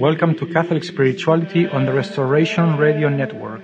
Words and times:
Welcome 0.00 0.34
to 0.36 0.46
Catholic 0.46 0.82
Spirituality 0.82 1.68
on 1.68 1.84
the 1.84 1.92
Restoration 1.92 2.78
Radio 2.78 3.10
Network. 3.10 3.60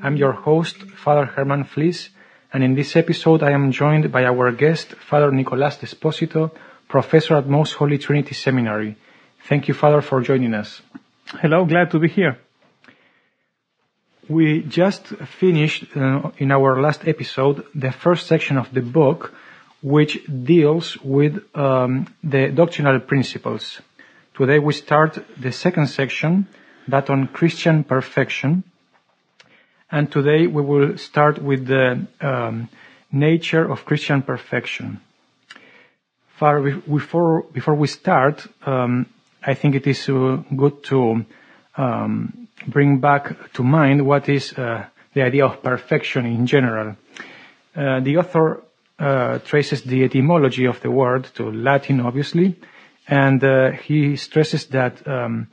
I'm 0.00 0.14
your 0.14 0.30
host, 0.30 0.76
Father 0.76 1.24
Herman 1.24 1.64
Fliess, 1.64 2.08
and 2.52 2.62
in 2.62 2.76
this 2.76 2.94
episode 2.94 3.42
I 3.42 3.50
am 3.50 3.72
joined 3.72 4.12
by 4.12 4.24
our 4.24 4.52
guest, 4.52 4.94
Father 5.10 5.32
Nicolas 5.32 5.78
Desposito, 5.78 6.52
professor 6.86 7.34
at 7.34 7.48
Most 7.48 7.72
Holy 7.72 7.98
Trinity 7.98 8.32
Seminary. 8.32 8.94
Thank 9.48 9.66
you, 9.66 9.74
Father, 9.74 10.02
for 10.02 10.20
joining 10.22 10.54
us. 10.54 10.82
Hello, 11.40 11.64
glad 11.64 11.90
to 11.90 11.98
be 11.98 12.06
here. 12.06 12.38
We 14.28 14.62
just 14.62 15.08
finished 15.40 15.96
uh, 15.96 16.30
in 16.38 16.52
our 16.52 16.80
last 16.80 17.08
episode 17.08 17.66
the 17.74 17.90
first 17.90 18.28
section 18.28 18.56
of 18.56 18.72
the 18.72 18.82
book, 18.82 19.34
which 19.82 20.20
deals 20.26 20.96
with 20.98 21.42
um, 21.56 22.06
the 22.22 22.52
doctrinal 22.52 23.00
principles. 23.00 23.80
Today 24.34 24.58
we 24.58 24.72
start 24.72 25.18
the 25.38 25.52
second 25.52 25.88
section, 25.88 26.46
that 26.88 27.10
on 27.10 27.28
Christian 27.28 27.84
perfection. 27.84 28.64
And 29.90 30.10
today 30.10 30.46
we 30.46 30.62
will 30.62 30.96
start 30.96 31.42
with 31.42 31.66
the 31.66 32.06
um, 32.22 32.70
nature 33.12 33.70
of 33.70 33.84
Christian 33.84 34.22
perfection. 34.22 35.02
Far 36.38 36.62
before, 36.62 37.42
before 37.52 37.74
we 37.74 37.86
start, 37.86 38.46
um, 38.64 39.04
I 39.42 39.52
think 39.52 39.74
it 39.74 39.86
is 39.86 40.08
uh, 40.08 40.42
good 40.56 40.82
to 40.84 41.26
um, 41.76 42.48
bring 42.66 43.00
back 43.00 43.52
to 43.52 43.62
mind 43.62 44.06
what 44.06 44.30
is 44.30 44.54
uh, 44.54 44.86
the 45.12 45.22
idea 45.22 45.44
of 45.44 45.62
perfection 45.62 46.24
in 46.24 46.46
general. 46.46 46.96
Uh, 47.76 48.00
the 48.00 48.16
author 48.16 48.62
uh, 48.98 49.40
traces 49.40 49.82
the 49.82 50.04
etymology 50.04 50.64
of 50.64 50.80
the 50.80 50.90
word 50.90 51.24
to 51.34 51.50
Latin, 51.52 52.00
obviously, 52.00 52.56
and 53.08 53.42
uh, 53.42 53.72
he 53.72 54.16
stresses 54.16 54.66
that 54.66 55.06
um, 55.06 55.48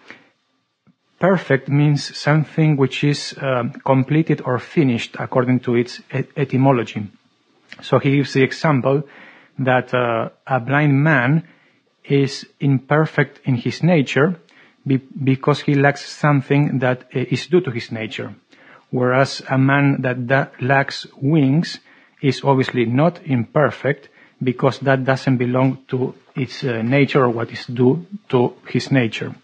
perfect 1.19 1.67
means 1.67 2.17
something 2.17 2.78
which 2.78 3.03
is 3.03 3.36
um, 3.42 3.72
completed 3.86 4.42
or 4.45 4.59
finished 4.59 5.16
according 5.19 5.59
to 5.59 5.75
its 5.75 6.02
et- 6.11 6.30
etymology. 6.38 7.08
So 7.81 8.00
he 8.00 8.17
gives 8.17 8.33
the 8.33 8.44
example 8.44 9.03
that 9.59 9.94
uh, 9.94 10.30
a 10.48 10.59
blind 10.59 11.04
man 11.04 11.48
is 12.04 12.48
imperfect 12.59 13.42
in 13.43 13.55
his 13.55 13.83
nature 13.83 14.39
be- 14.88 14.98
because 15.23 15.61
he 15.61 15.76
lacks 15.76 16.05
something 16.05 16.80
that 16.80 17.05
uh, 17.14 17.23
due 17.49 17.61
to 17.61 17.71
his 17.71 17.92
nature. 17.92 18.33
Whereas 18.92 19.43
a 19.49 19.58
man 19.58 20.02
that, 20.02 20.27
that 20.30 20.61
lacks 20.61 21.05
wings 21.21 21.80
is 22.21 22.42
obviously 22.43 22.86
not 22.86 23.20
imperfect 23.26 24.09
because 24.42 24.80
that 24.80 25.04
doesn't 25.04 25.38
belong 25.38 25.80
to 25.89 26.16
its 26.36 26.64
uh, 26.64 26.82
nature 26.82 27.23
or 27.23 27.30
what 27.30 27.52
is 27.52 27.66
due 27.66 28.05
to 28.30 28.54
his 28.67 28.92
nature. 28.92 29.36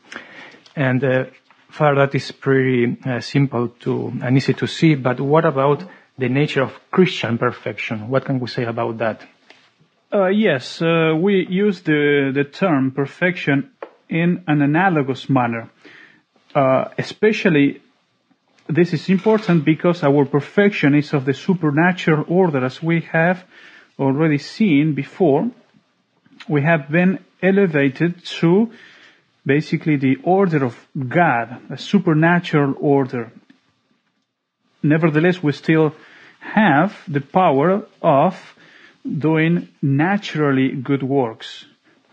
And 0.75 1.03
uh, 1.03 1.25
far 1.69 1.95
that 1.95 2.15
is 2.15 2.31
pretty 2.31 2.97
uh, 3.05 3.19
simple 3.19 3.69
to 3.81 4.13
and 4.23 4.37
easy 4.37 4.53
to 4.53 4.67
see. 4.67 4.95
But 4.95 5.19
what 5.19 5.45
about 5.45 5.83
the 6.17 6.29
nature 6.29 6.63
of 6.63 6.71
Christian 6.91 7.37
perfection? 7.37 8.09
What 8.09 8.25
can 8.25 8.39
we 8.39 8.47
say 8.47 8.63
about 8.63 8.97
that? 8.99 9.21
Uh, 10.13 10.27
yes, 10.27 10.81
uh, 10.81 11.13
we 11.19 11.45
use 11.49 11.81
the 11.81 12.31
the 12.33 12.45
term 12.45 12.91
perfection 12.91 13.71
in 14.07 14.43
an 14.47 14.61
analogous 14.61 15.29
manner. 15.29 15.69
Uh, 16.53 16.85
especially, 16.97 17.81
this 18.67 18.93
is 18.93 19.09
important 19.09 19.65
because 19.65 20.03
our 20.03 20.25
perfection 20.25 20.95
is 20.95 21.13
of 21.13 21.25
the 21.25 21.33
supernatural 21.33 22.23
order, 22.29 22.63
as 22.63 22.81
we 22.81 23.01
have 23.11 23.43
already 23.99 24.37
seen 24.37 24.93
before, 24.93 25.49
we 26.47 26.61
have 26.61 26.89
been 26.89 27.19
elevated 27.41 28.23
to 28.25 28.71
basically 29.45 29.95
the 29.97 30.17
order 30.23 30.65
of 30.65 30.75
God, 31.07 31.61
a 31.69 31.77
supernatural 31.77 32.75
order. 32.79 33.31
Nevertheless, 34.81 35.41
we 35.41 35.51
still 35.51 35.95
have 36.39 36.97
the 37.07 37.21
power 37.21 37.85
of 38.01 38.55
doing 39.05 39.69
naturally 39.81 40.75
good 40.75 41.03
works. 41.03 41.65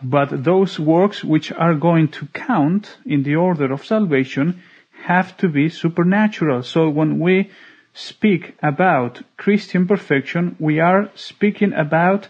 But 0.02 0.44
those 0.44 0.78
works 0.78 1.22
which 1.22 1.52
are 1.52 1.74
going 1.74 2.08
to 2.08 2.26
count 2.26 2.96
in 3.06 3.22
the 3.22 3.36
order 3.36 3.72
of 3.72 3.84
salvation 3.84 4.62
have 5.04 5.36
to 5.38 5.48
be 5.48 5.68
supernatural. 5.68 6.62
So 6.62 6.88
when 6.88 7.18
we 7.18 7.50
speak 7.94 8.54
about 8.62 9.22
Christian 9.36 9.86
perfection, 9.86 10.56
we 10.58 10.80
are 10.80 11.10
speaking 11.14 11.72
about 11.72 12.28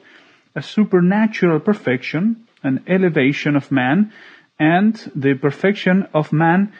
a 0.54 0.62
supernatural 0.62 1.60
perfection, 1.60 2.46
an 2.62 2.84
elevation 2.86 3.56
of 3.56 3.70
man, 3.70 4.12
and 4.58 4.94
the 5.14 5.34
perfection 5.34 6.06
of 6.14 6.32
man 6.32 6.72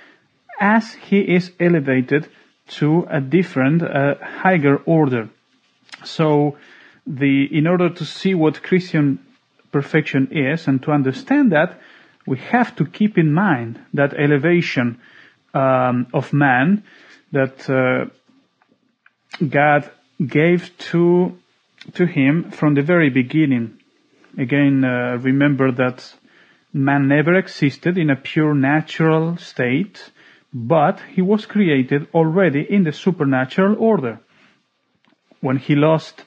as 0.61 0.95
he 0.95 1.21
is 1.21 1.53
elevated 1.59 2.29
to 2.69 3.07
a 3.11 3.21
different, 3.21 3.83
uh, 3.83 4.15
higher 4.21 4.77
order. 4.87 5.29
So, 6.05 6.57
the, 7.07 7.49
in 7.51 7.67
order 7.67 7.91
to 7.91 8.05
see 8.05 8.35
what 8.35 8.63
Christian 8.63 9.19
perfection 9.73 10.29
is 10.31 10.69
and 10.69 10.83
to 10.83 10.93
understand 10.93 11.53
that, 11.53 11.81
we 12.27 12.39
have 12.39 12.77
to 12.77 12.87
keep 12.87 13.19
in 13.19 13.33
mind 13.33 13.81
that 13.95 14.15
elevation 14.15 15.01
um, 15.55 16.07
of 16.15 16.33
man 16.33 16.85
that 17.33 17.69
uh, 17.69 18.07
God 19.41 19.91
gave 20.25 20.77
to 20.91 21.39
to 21.95 22.07
him 22.07 22.51
from 22.51 22.75
the 22.75 22.83
very 22.83 23.11
beginning. 23.11 23.79
Again, 24.39 24.85
uh, 24.85 25.19
remember 25.21 25.73
that 25.73 26.15
man 26.73 27.09
never 27.09 27.35
existed 27.35 27.99
in 27.99 28.09
a 28.09 28.17
pure 28.17 28.55
natural 28.55 29.37
state, 29.37 30.11
but 30.55 31.01
he 31.15 31.23
was 31.23 31.45
created 31.45 32.07
already 32.15 32.61
in 32.69 32.85
the 32.85 32.93
supernatural 32.93 33.77
order. 33.79 34.21
When 35.41 35.57
he 35.57 35.75
lost 35.75 36.25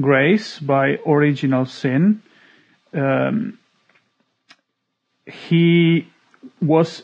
grace 0.00 0.58
by 0.58 0.98
original 1.06 1.66
sin, 1.66 2.22
um, 2.94 3.58
he 5.26 6.08
was 6.60 7.02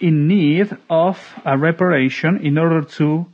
in 0.00 0.28
need 0.28 0.76
of 0.90 1.18
a 1.44 1.56
reparation 1.56 2.44
in 2.44 2.58
order 2.58 2.82
to 2.82 3.26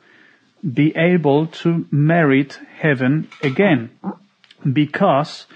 be 0.62 0.94
able 0.96 1.46
to 1.46 1.86
merit 1.90 2.58
heaven 2.78 3.28
again. 3.42 3.90
Because 4.72 5.46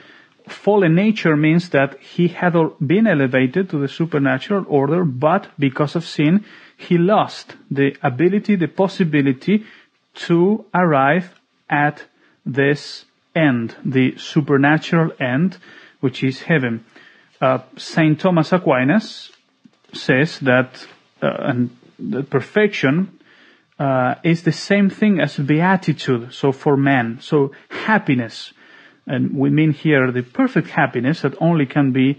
fallen 0.48 0.94
nature 0.94 1.36
means 1.36 1.70
that 1.70 1.98
he 2.00 2.28
had 2.28 2.54
been 2.84 3.06
elevated 3.06 3.70
to 3.70 3.78
the 3.78 3.88
supernatural 3.88 4.64
order, 4.68 5.04
but 5.04 5.48
because 5.58 5.96
of 5.96 6.04
sin, 6.04 6.44
he 6.76 6.98
lost 6.98 7.56
the 7.70 7.96
ability, 8.02 8.56
the 8.56 8.68
possibility 8.68 9.64
to 10.14 10.64
arrive 10.74 11.40
at 11.68 12.04
this 12.44 13.04
end, 13.34 13.74
the 13.84 14.16
supernatural 14.16 15.12
end, 15.20 15.58
which 16.00 16.22
is 16.22 16.42
heaven. 16.42 16.84
Uh, 17.40 17.58
Saint 17.76 18.20
Thomas 18.20 18.52
Aquinas 18.52 19.32
says 19.92 20.38
that, 20.40 20.86
uh, 21.22 21.28
and 21.40 21.76
the 21.98 22.22
perfection 22.22 23.13
uh, 23.78 24.14
is 24.22 24.42
the 24.42 24.52
same 24.52 24.90
thing 24.90 25.20
as 25.20 25.36
beatitude. 25.36 26.32
So 26.32 26.52
for 26.52 26.76
man, 26.76 27.18
so 27.20 27.52
happiness, 27.68 28.52
and 29.06 29.36
we 29.36 29.50
mean 29.50 29.72
here 29.72 30.10
the 30.12 30.22
perfect 30.22 30.68
happiness 30.68 31.22
that 31.22 31.34
only 31.40 31.66
can 31.66 31.92
be 31.92 32.18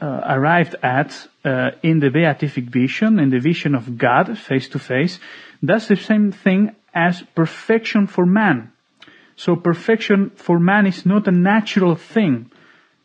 uh, 0.00 0.20
arrived 0.24 0.76
at 0.82 1.26
uh, 1.44 1.70
in 1.82 1.98
the 1.98 2.10
beatific 2.10 2.64
vision, 2.64 3.18
in 3.18 3.30
the 3.30 3.40
vision 3.40 3.74
of 3.74 3.98
God 3.98 4.38
face 4.38 4.68
to 4.70 4.78
face, 4.78 5.18
that's 5.62 5.88
the 5.88 5.96
same 5.96 6.30
thing 6.30 6.76
as 6.94 7.22
perfection 7.34 8.06
for 8.06 8.24
man. 8.24 8.72
So 9.36 9.56
perfection 9.56 10.30
for 10.30 10.58
man 10.58 10.86
is 10.86 11.04
not 11.04 11.26
a 11.28 11.32
natural 11.32 11.94
thing, 11.94 12.50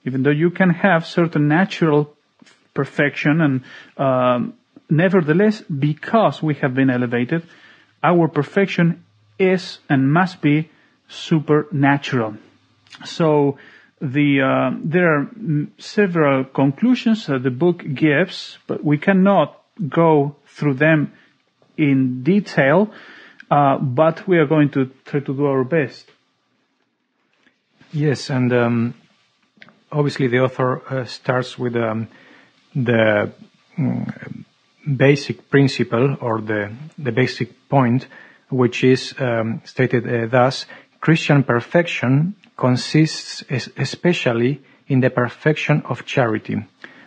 even 0.06 0.24
though 0.24 0.32
you 0.32 0.52
can 0.52 0.70
have 0.70 1.06
certain 1.06 1.48
natural 1.48 2.16
perfection 2.74 3.42
and 3.42 3.64
um, 3.98 4.54
nevertheless, 4.96 5.62
because 5.62 6.42
we 6.42 6.56
have 6.56 6.74
been 6.74 6.90
elevated, 6.90 7.44
our 8.04 8.28
perfection 8.28 9.04
is 9.40 9.80
and 9.90 10.12
must 10.12 10.42
be 10.42 10.70
supernatural. 11.08 12.38
So 13.06 13.58
the 14.00 14.42
uh, 14.42 14.78
there 14.84 15.08
are 15.18 15.30
several 15.78 16.44
conclusions 16.44 17.28
that 17.28 17.44
the 17.44 17.52
book 17.52 17.84
gives, 17.94 18.58
but 18.68 18.84
we 18.84 18.98
cannot 18.98 19.60
go 19.90 20.36
through 20.46 20.76
them 20.76 21.14
in 21.78 22.24
detail. 22.24 22.92
Uh, 23.50 23.78
but 23.78 24.28
we 24.28 24.38
are 24.38 24.48
going 24.48 24.70
to 24.70 24.90
try 25.06 25.20
to 25.20 25.34
do 25.34 25.46
our 25.46 25.64
best. 25.64 26.10
Yes, 27.92 28.32
and 28.32 28.52
um, 28.52 28.94
obviously 29.92 30.28
the 30.28 30.40
author 30.40 30.82
uh, 30.90 31.06
starts 31.06 31.60
with 31.60 31.76
um, 31.76 32.08
the 32.74 33.32
um, 33.78 34.46
basic 34.86 35.50
principle 35.50 36.18
or 36.22 36.42
the 36.42 36.72
the 36.98 37.12
basic 37.12 37.70
point, 37.70 38.08
which 38.50 38.84
is 38.84 39.14
um, 39.20 39.62
stated 39.66 40.08
uh, 40.08 40.28
thus: 40.28 40.66
Christian 41.00 41.44
perfection 41.44 42.36
consists 42.56 43.44
es- 43.50 43.70
especially 43.78 44.62
in 44.88 45.00
the 45.00 45.10
perfection 45.10 45.82
of 45.86 46.06
charity. 46.06 46.64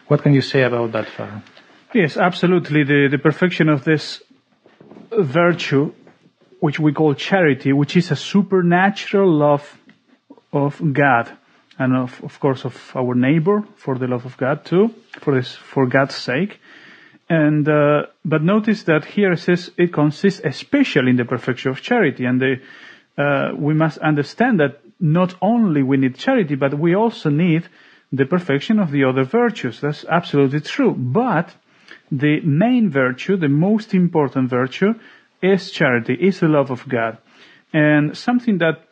What 0.08 0.22
can 0.22 0.32
you 0.34 0.40
say 0.42 0.62
about 0.62 0.92
that, 0.92 1.08
Father? 1.08 1.42
Yes, 1.92 2.16
absolutely. 2.16 2.84
The, 2.84 3.08
the 3.10 3.18
perfection 3.18 3.68
of 3.68 3.84
this 3.84 4.22
virtue, 5.10 5.92
which 6.60 6.78
we 6.78 6.92
call 6.92 7.14
charity, 7.14 7.72
which 7.72 7.96
is 7.96 8.10
a 8.10 8.16
supernatural 8.16 9.30
love 9.32 9.78
of 10.52 10.80
God 10.92 11.30
and 11.78 11.94
of, 11.94 12.22
of 12.22 12.38
course 12.40 12.64
of 12.64 12.92
our 12.94 13.14
neighbor 13.14 13.64
for 13.76 13.98
the 13.98 14.06
love 14.06 14.24
of 14.24 14.36
God 14.36 14.64
too, 14.64 14.94
for 15.20 15.34
this, 15.34 15.54
for 15.54 15.86
God's 15.86 16.14
sake. 16.14 16.60
And, 17.28 17.68
uh, 17.68 18.06
but 18.24 18.42
notice 18.42 18.84
that 18.84 19.04
here 19.04 19.32
it 19.32 19.38
says 19.38 19.70
it 19.76 19.92
consists 19.92 20.40
especially 20.44 21.10
in 21.10 21.16
the 21.16 21.24
perfection 21.24 21.70
of 21.70 21.82
charity. 21.82 22.24
And 22.24 22.40
the, 22.40 22.56
uh, 23.18 23.54
we 23.56 23.74
must 23.74 23.98
understand 23.98 24.60
that 24.60 24.80
not 25.00 25.34
only 25.42 25.82
we 25.82 25.96
need 25.96 26.16
charity, 26.16 26.54
but 26.54 26.78
we 26.78 26.94
also 26.94 27.30
need 27.30 27.68
the 28.12 28.26
perfection 28.26 28.78
of 28.78 28.92
the 28.92 29.04
other 29.04 29.24
virtues. 29.24 29.80
That's 29.80 30.04
absolutely 30.04 30.60
true. 30.60 30.94
But 30.94 31.54
the 32.10 32.40
main 32.40 32.90
virtue, 32.90 33.36
the 33.36 33.48
most 33.48 33.92
important 33.92 34.48
virtue, 34.48 34.94
is 35.42 35.70
charity, 35.70 36.14
is 36.14 36.40
the 36.40 36.48
love 36.48 36.70
of 36.70 36.88
God. 36.88 37.18
And 37.72 38.16
something 38.16 38.58
that 38.58 38.86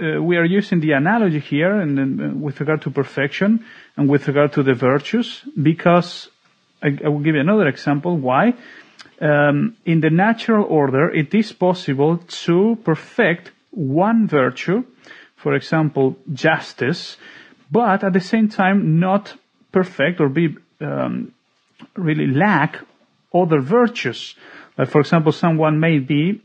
uh, 0.00 0.22
we 0.22 0.36
are 0.36 0.44
using 0.44 0.80
the 0.80 0.92
analogy 0.92 1.40
here 1.40 1.80
and, 1.80 1.98
uh, 1.98 2.28
with 2.38 2.60
regard 2.60 2.82
to 2.82 2.90
perfection 2.90 3.64
and 3.96 4.08
with 4.08 4.28
regard 4.28 4.52
to 4.52 4.62
the 4.62 4.74
virtues 4.74 5.42
because 5.60 6.28
I, 6.82 6.88
I 7.04 7.08
will 7.08 7.20
give 7.20 7.34
you 7.34 7.40
another 7.40 7.66
example 7.68 8.16
why. 8.16 8.54
Um, 9.20 9.76
in 9.84 10.00
the 10.00 10.10
natural 10.10 10.64
order 10.64 11.10
it 11.10 11.34
is 11.34 11.52
possible 11.52 12.18
to 12.18 12.78
perfect 12.84 13.50
one 13.70 14.28
virtue 14.28 14.84
for 15.34 15.54
example 15.54 16.16
justice 16.32 17.16
but 17.70 18.04
at 18.04 18.12
the 18.12 18.20
same 18.20 18.48
time 18.48 19.00
not 19.00 19.34
perfect 19.72 20.20
or 20.20 20.28
be 20.28 20.56
um, 20.80 21.32
really 21.96 22.26
lack 22.26 22.78
other 23.34 23.60
virtues. 23.60 24.34
Like 24.76 24.88
for 24.88 25.00
example 25.00 25.32
someone 25.32 25.80
may 25.80 25.98
be 25.98 26.40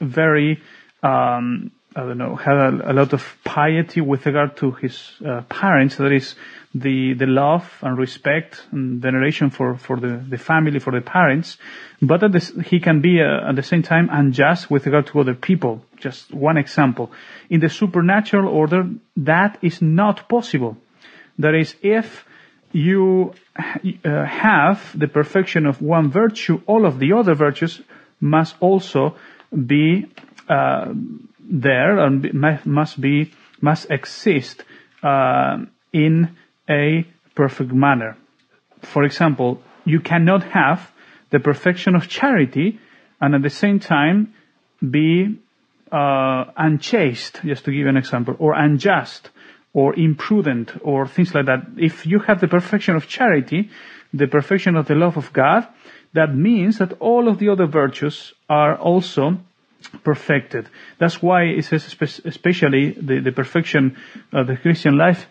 very 0.00 0.60
um, 1.02 1.70
I 1.98 2.02
don't 2.02 2.18
know, 2.18 2.36
had 2.36 2.54
a, 2.54 2.92
a, 2.92 2.94
lot 2.94 3.12
of 3.12 3.36
piety 3.42 4.00
with 4.00 4.24
regard 4.24 4.56
to 4.58 4.70
his 4.70 5.10
uh, 5.26 5.40
parents. 5.48 5.96
That 5.96 6.12
is 6.12 6.36
the 6.72 7.14
the 7.14 7.26
love 7.26 7.64
and 7.82 7.98
respect 7.98 8.62
and 8.70 9.02
veneration 9.02 9.50
for 9.50 9.76
for 9.76 9.98
the 9.98 10.24
the 10.30 10.38
family, 10.38 10.78
for 10.78 10.92
the 10.92 11.00
parents. 11.00 11.56
But 12.00 12.22
at 12.22 12.30
this, 12.30 12.52
he 12.66 12.78
can 12.78 13.00
be 13.00 13.20
uh, 13.20 13.48
at 13.48 13.56
the 13.56 13.64
same 13.64 13.82
time 13.82 14.10
unjust 14.12 14.70
with 14.70 14.86
regard 14.86 15.08
to 15.08 15.18
other 15.18 15.34
people. 15.34 15.82
Just 15.96 16.32
one 16.32 16.56
example. 16.56 17.10
In 17.50 17.58
the 17.58 17.68
supernatural 17.68 18.46
order, 18.48 18.88
that 19.16 19.58
is 19.60 19.82
not 19.82 20.28
possible. 20.28 20.76
That 21.40 21.56
is, 21.56 21.74
if 21.82 22.24
you 22.70 23.34
uh, 23.56 24.24
have 24.24 24.96
the 24.96 25.08
perfection 25.08 25.66
of 25.66 25.82
one 25.82 26.12
virtue, 26.12 26.62
all 26.66 26.86
of 26.86 27.00
the 27.00 27.14
other 27.14 27.34
virtues 27.34 27.82
must 28.20 28.54
also 28.60 29.16
be 29.50 30.06
uh, 30.48 30.92
there 31.48 31.98
and 31.98 32.32
must 32.64 33.00
be 33.00 33.32
must 33.60 33.90
exist 33.90 34.64
uh, 35.02 35.58
in 35.92 36.36
a 36.68 37.06
perfect 37.34 37.72
manner. 37.72 38.16
For 38.82 39.04
example, 39.04 39.62
you 39.84 40.00
cannot 40.00 40.44
have 40.44 40.90
the 41.30 41.40
perfection 41.40 41.94
of 41.94 42.08
charity 42.08 42.78
and 43.20 43.34
at 43.34 43.42
the 43.42 43.50
same 43.50 43.80
time 43.80 44.34
be 44.88 45.38
uh, 45.90 46.44
unchaste, 46.56 47.40
just 47.44 47.64
to 47.64 47.70
give 47.70 47.80
you 47.80 47.88
an 47.88 47.96
example, 47.96 48.36
or 48.38 48.54
unjust, 48.54 49.30
or 49.72 49.98
imprudent, 49.98 50.72
or 50.82 51.06
things 51.06 51.34
like 51.34 51.46
that. 51.46 51.66
If 51.76 52.06
you 52.06 52.20
have 52.20 52.40
the 52.40 52.48
perfection 52.48 52.94
of 52.94 53.08
charity, 53.08 53.70
the 54.12 54.26
perfection 54.26 54.76
of 54.76 54.86
the 54.86 54.94
love 54.94 55.16
of 55.16 55.32
God, 55.32 55.66
that 56.14 56.34
means 56.34 56.78
that 56.78 56.92
all 57.00 57.28
of 57.28 57.38
the 57.38 57.48
other 57.48 57.66
virtues 57.66 58.32
are 58.48 58.76
also 58.76 59.38
perfected. 60.02 60.68
That's 60.98 61.22
why 61.22 61.44
it 61.44 61.64
says 61.64 61.86
especially 62.24 62.92
the, 62.92 63.20
the 63.20 63.32
perfection 63.32 63.96
of 64.32 64.46
the 64.46 64.56
Christian 64.56 64.96
life 64.96 65.26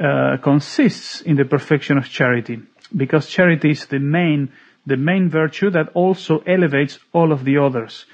uh, 0.00 0.36
consists 0.42 1.20
in 1.20 1.36
the 1.36 1.44
perfection 1.44 1.98
of 1.98 2.08
charity, 2.08 2.60
because 2.94 3.28
charity 3.28 3.70
is 3.70 3.86
the 3.86 4.00
main 4.00 4.52
the 4.86 4.96
main 4.96 5.30
virtue 5.30 5.70
that 5.70 5.88
also 5.94 6.40
elevates 6.40 6.98
all 7.12 7.32
of 7.32 7.44
the 7.44 7.56
others. 7.56 8.04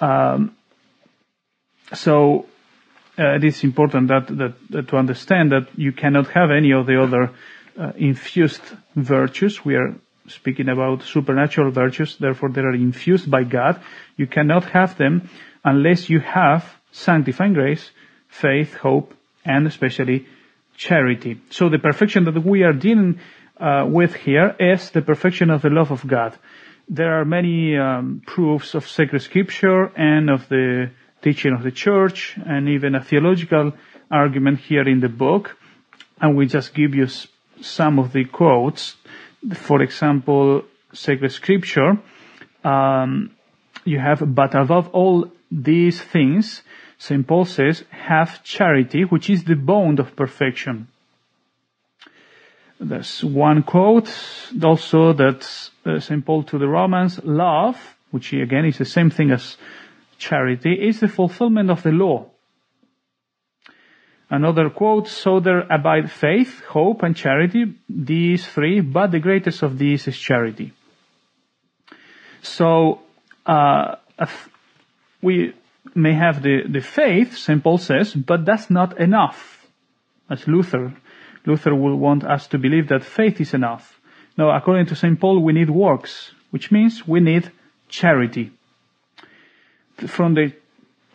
Um, 0.00 0.56
so 1.92 2.46
uh, 3.18 3.34
it 3.34 3.44
is 3.44 3.62
important 3.62 4.08
that, 4.08 4.26
that, 4.28 4.54
that, 4.70 4.88
to 4.88 4.96
understand 4.96 5.52
that 5.52 5.68
you 5.76 5.92
cannot 5.92 6.28
have 6.28 6.50
any 6.50 6.72
of 6.72 6.86
the 6.86 7.00
other 7.00 7.30
uh, 7.78 7.92
infused 7.96 8.62
virtues. 8.96 9.64
We 9.64 9.74
are 9.76 9.94
speaking 10.28 10.68
about 10.68 11.02
supernatural 11.02 11.70
virtues, 11.70 12.16
therefore 12.18 12.50
they 12.50 12.62
are 12.62 12.74
infused 12.74 13.30
by 13.30 13.44
God. 13.44 13.80
You 14.16 14.26
cannot 14.26 14.64
have 14.70 14.96
them 14.96 15.28
unless 15.64 16.08
you 16.08 16.20
have 16.20 16.64
sanctifying 16.92 17.54
grace, 17.54 17.90
faith, 18.28 18.74
hope, 18.74 19.14
and 19.44 19.66
especially 19.66 20.26
charity. 20.76 21.40
So 21.50 21.68
the 21.68 21.78
perfection 21.78 22.24
that 22.24 22.44
we 22.44 22.62
are 22.62 22.72
dealing 22.72 23.20
uh, 23.58 23.86
with 23.88 24.14
here 24.14 24.54
is 24.58 24.90
the 24.90 25.02
perfection 25.02 25.50
of 25.50 25.62
the 25.62 25.70
love 25.70 25.90
of 25.90 26.06
God. 26.06 26.36
There 26.88 27.20
are 27.20 27.24
many 27.24 27.76
um, 27.76 28.22
proofs 28.26 28.74
of 28.74 28.86
sacred 28.86 29.22
scripture 29.22 29.86
and 29.96 30.28
of 30.28 30.48
the 30.48 30.90
teaching 31.22 31.54
of 31.54 31.62
the 31.62 31.70
church 31.70 32.36
and 32.44 32.68
even 32.68 32.94
a 32.94 33.02
theological 33.02 33.72
argument 34.10 34.60
here 34.60 34.86
in 34.86 35.00
the 35.00 35.08
book. 35.08 35.56
And 36.20 36.36
we 36.36 36.46
just 36.46 36.74
give 36.74 36.94
you 36.94 37.08
some 37.60 37.98
of 37.98 38.12
the 38.12 38.24
quotes 38.24 38.96
for 39.52 39.82
example, 39.82 40.62
sacred 40.92 41.32
scripture, 41.32 41.98
um, 42.64 43.30
you 43.84 43.98
have, 43.98 44.22
but 44.34 44.54
above 44.54 44.88
all 44.90 45.30
these 45.50 46.00
things, 46.00 46.62
St. 46.98 47.26
Paul 47.26 47.44
says, 47.44 47.84
have 47.90 48.42
charity, 48.42 49.02
which 49.02 49.28
is 49.28 49.44
the 49.44 49.56
bond 49.56 50.00
of 50.00 50.16
perfection. 50.16 50.88
There's 52.80 53.22
one 53.22 53.62
quote 53.62 54.10
also 54.62 55.12
that 55.12 55.70
uh, 55.86 56.00
St. 56.00 56.24
Paul 56.24 56.42
to 56.44 56.58
the 56.58 56.68
Romans, 56.68 57.20
love, 57.24 57.76
which 58.10 58.32
again 58.32 58.64
is 58.64 58.78
the 58.78 58.84
same 58.84 59.10
thing 59.10 59.30
as 59.30 59.56
charity, 60.18 60.72
is 60.72 61.00
the 61.00 61.08
fulfillment 61.08 61.70
of 61.70 61.82
the 61.82 61.90
law. 61.90 62.30
Another 64.34 64.68
quote, 64.68 65.06
so 65.06 65.38
there 65.38 65.60
abide 65.70 66.10
faith, 66.10 66.60
hope, 66.64 67.04
and 67.04 67.14
charity, 67.14 67.66
these 67.88 68.44
three, 68.44 68.80
but 68.80 69.12
the 69.12 69.20
greatest 69.20 69.62
of 69.62 69.78
these 69.78 70.08
is 70.08 70.18
charity. 70.18 70.72
So, 72.42 72.98
uh, 73.46 73.94
we 75.22 75.54
may 75.94 76.14
have 76.14 76.42
the, 76.42 76.62
the 76.68 76.80
faith, 76.80 77.38
St. 77.38 77.62
Paul 77.62 77.78
says, 77.78 78.12
but 78.12 78.44
that's 78.44 78.70
not 78.70 78.98
enough. 78.98 79.68
As 80.28 80.48
Luther, 80.48 80.92
Luther 81.46 81.72
will 81.72 81.94
want 81.96 82.24
us 82.24 82.48
to 82.48 82.58
believe 82.58 82.88
that 82.88 83.04
faith 83.04 83.40
is 83.40 83.54
enough. 83.54 84.00
No, 84.36 84.50
according 84.50 84.86
to 84.86 84.96
St. 84.96 85.20
Paul, 85.20 85.44
we 85.44 85.52
need 85.52 85.70
works, 85.70 86.32
which 86.50 86.72
means 86.72 87.06
we 87.06 87.20
need 87.20 87.52
charity. 87.88 88.50
From 90.08 90.34
the 90.34 90.54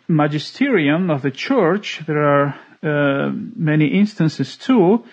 magisterium 0.08 1.10
of 1.10 1.20
the 1.20 1.30
church, 1.30 2.00
there 2.06 2.22
are 2.22 2.58
many 2.82 3.86
instances 3.86 4.56
too, 4.56 5.04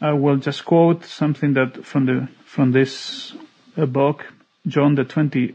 I 0.00 0.12
will 0.12 0.36
just 0.36 0.64
quote 0.64 1.04
something 1.04 1.54
that 1.54 1.84
from 1.84 2.06
the 2.06 2.28
from 2.44 2.72
this 2.72 3.34
uh, 3.76 3.86
book, 3.86 4.26
John 4.66 4.94
the 4.94 5.04
22, 5.04 5.54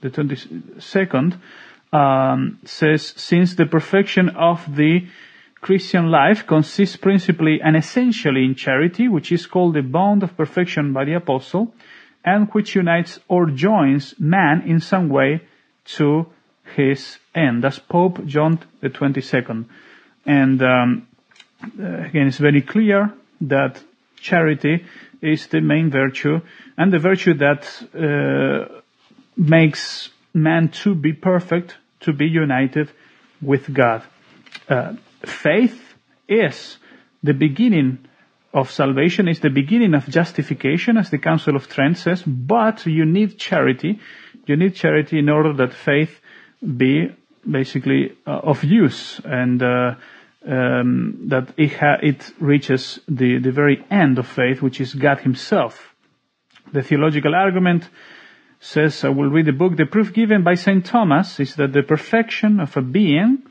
the 0.00 0.10
22nd, 0.10 1.38
um, 1.92 2.58
says, 2.64 3.14
since 3.16 3.54
the 3.54 3.66
perfection 3.66 4.30
of 4.30 4.76
the 4.76 5.06
Christian 5.60 6.10
life 6.10 6.46
consists 6.46 6.96
principally 6.96 7.60
and 7.60 7.76
essentially 7.76 8.44
in 8.44 8.54
charity, 8.54 9.08
which 9.08 9.32
is 9.32 9.46
called 9.46 9.74
the 9.74 9.82
bond 9.82 10.22
of 10.22 10.36
perfection 10.36 10.92
by 10.92 11.04
the 11.04 11.14
apostle, 11.14 11.74
and 12.24 12.48
which 12.52 12.74
unites 12.74 13.18
or 13.28 13.46
joins 13.46 14.14
man 14.18 14.62
in 14.66 14.80
some 14.80 15.08
way 15.08 15.40
to 15.84 16.26
his 16.76 17.18
end. 17.34 17.64
That's 17.64 17.78
Pope 17.78 18.26
John 18.26 18.58
the 18.80 18.90
22nd. 18.90 19.64
And 20.26 20.60
um, 20.62 21.08
again, 21.78 22.26
it's 22.26 22.38
very 22.38 22.62
clear 22.62 23.12
that 23.42 23.82
charity 24.20 24.84
is 25.22 25.46
the 25.46 25.60
main 25.60 25.90
virtue 25.90 26.40
and 26.76 26.92
the 26.92 26.98
virtue 26.98 27.34
that 27.34 27.62
uh, 27.94 28.80
makes 29.36 30.10
man 30.34 30.68
to 30.68 30.94
be 30.94 31.12
perfect, 31.12 31.76
to 32.00 32.12
be 32.12 32.26
united 32.26 32.90
with 33.40 33.72
God. 33.72 34.02
Uh, 34.68 34.94
faith 35.24 35.94
is 36.28 36.78
the 37.22 37.32
beginning 37.32 37.98
of 38.52 38.70
salvation, 38.70 39.28
is 39.28 39.40
the 39.40 39.50
beginning 39.50 39.94
of 39.94 40.08
justification, 40.08 40.96
as 40.96 41.10
the 41.10 41.18
Council 41.18 41.56
of 41.56 41.68
Trent 41.68 41.98
says, 41.98 42.22
but 42.22 42.86
you 42.86 43.04
need 43.04 43.38
charity. 43.38 44.00
You 44.46 44.56
need 44.56 44.74
charity 44.74 45.18
in 45.18 45.28
order 45.28 45.52
that 45.54 45.74
faith 45.74 46.20
be 46.60 47.14
basically 47.48 48.16
uh, 48.26 48.30
of 48.30 48.64
use 48.64 49.20
and 49.24 49.62
uh, 49.62 49.94
um, 50.46 51.26
that 51.28 51.52
it, 51.56 51.72
it 52.02 52.32
reaches 52.38 53.00
the, 53.08 53.38
the 53.38 53.50
very 53.50 53.84
end 53.90 54.18
of 54.18 54.26
faith, 54.26 54.62
which 54.62 54.80
is 54.80 54.94
God 54.94 55.20
Himself. 55.20 55.94
The 56.72 56.82
theological 56.82 57.34
argument 57.34 57.88
says, 58.60 59.04
I 59.04 59.08
will 59.10 59.28
read 59.28 59.46
the 59.46 59.52
book, 59.52 59.76
the 59.76 59.86
proof 59.86 60.12
given 60.12 60.42
by 60.42 60.54
St. 60.54 60.84
Thomas 60.84 61.38
is 61.40 61.56
that 61.56 61.72
the 61.72 61.82
perfection 61.82 62.60
of 62.60 62.76
a 62.76 62.82
being 62.82 63.42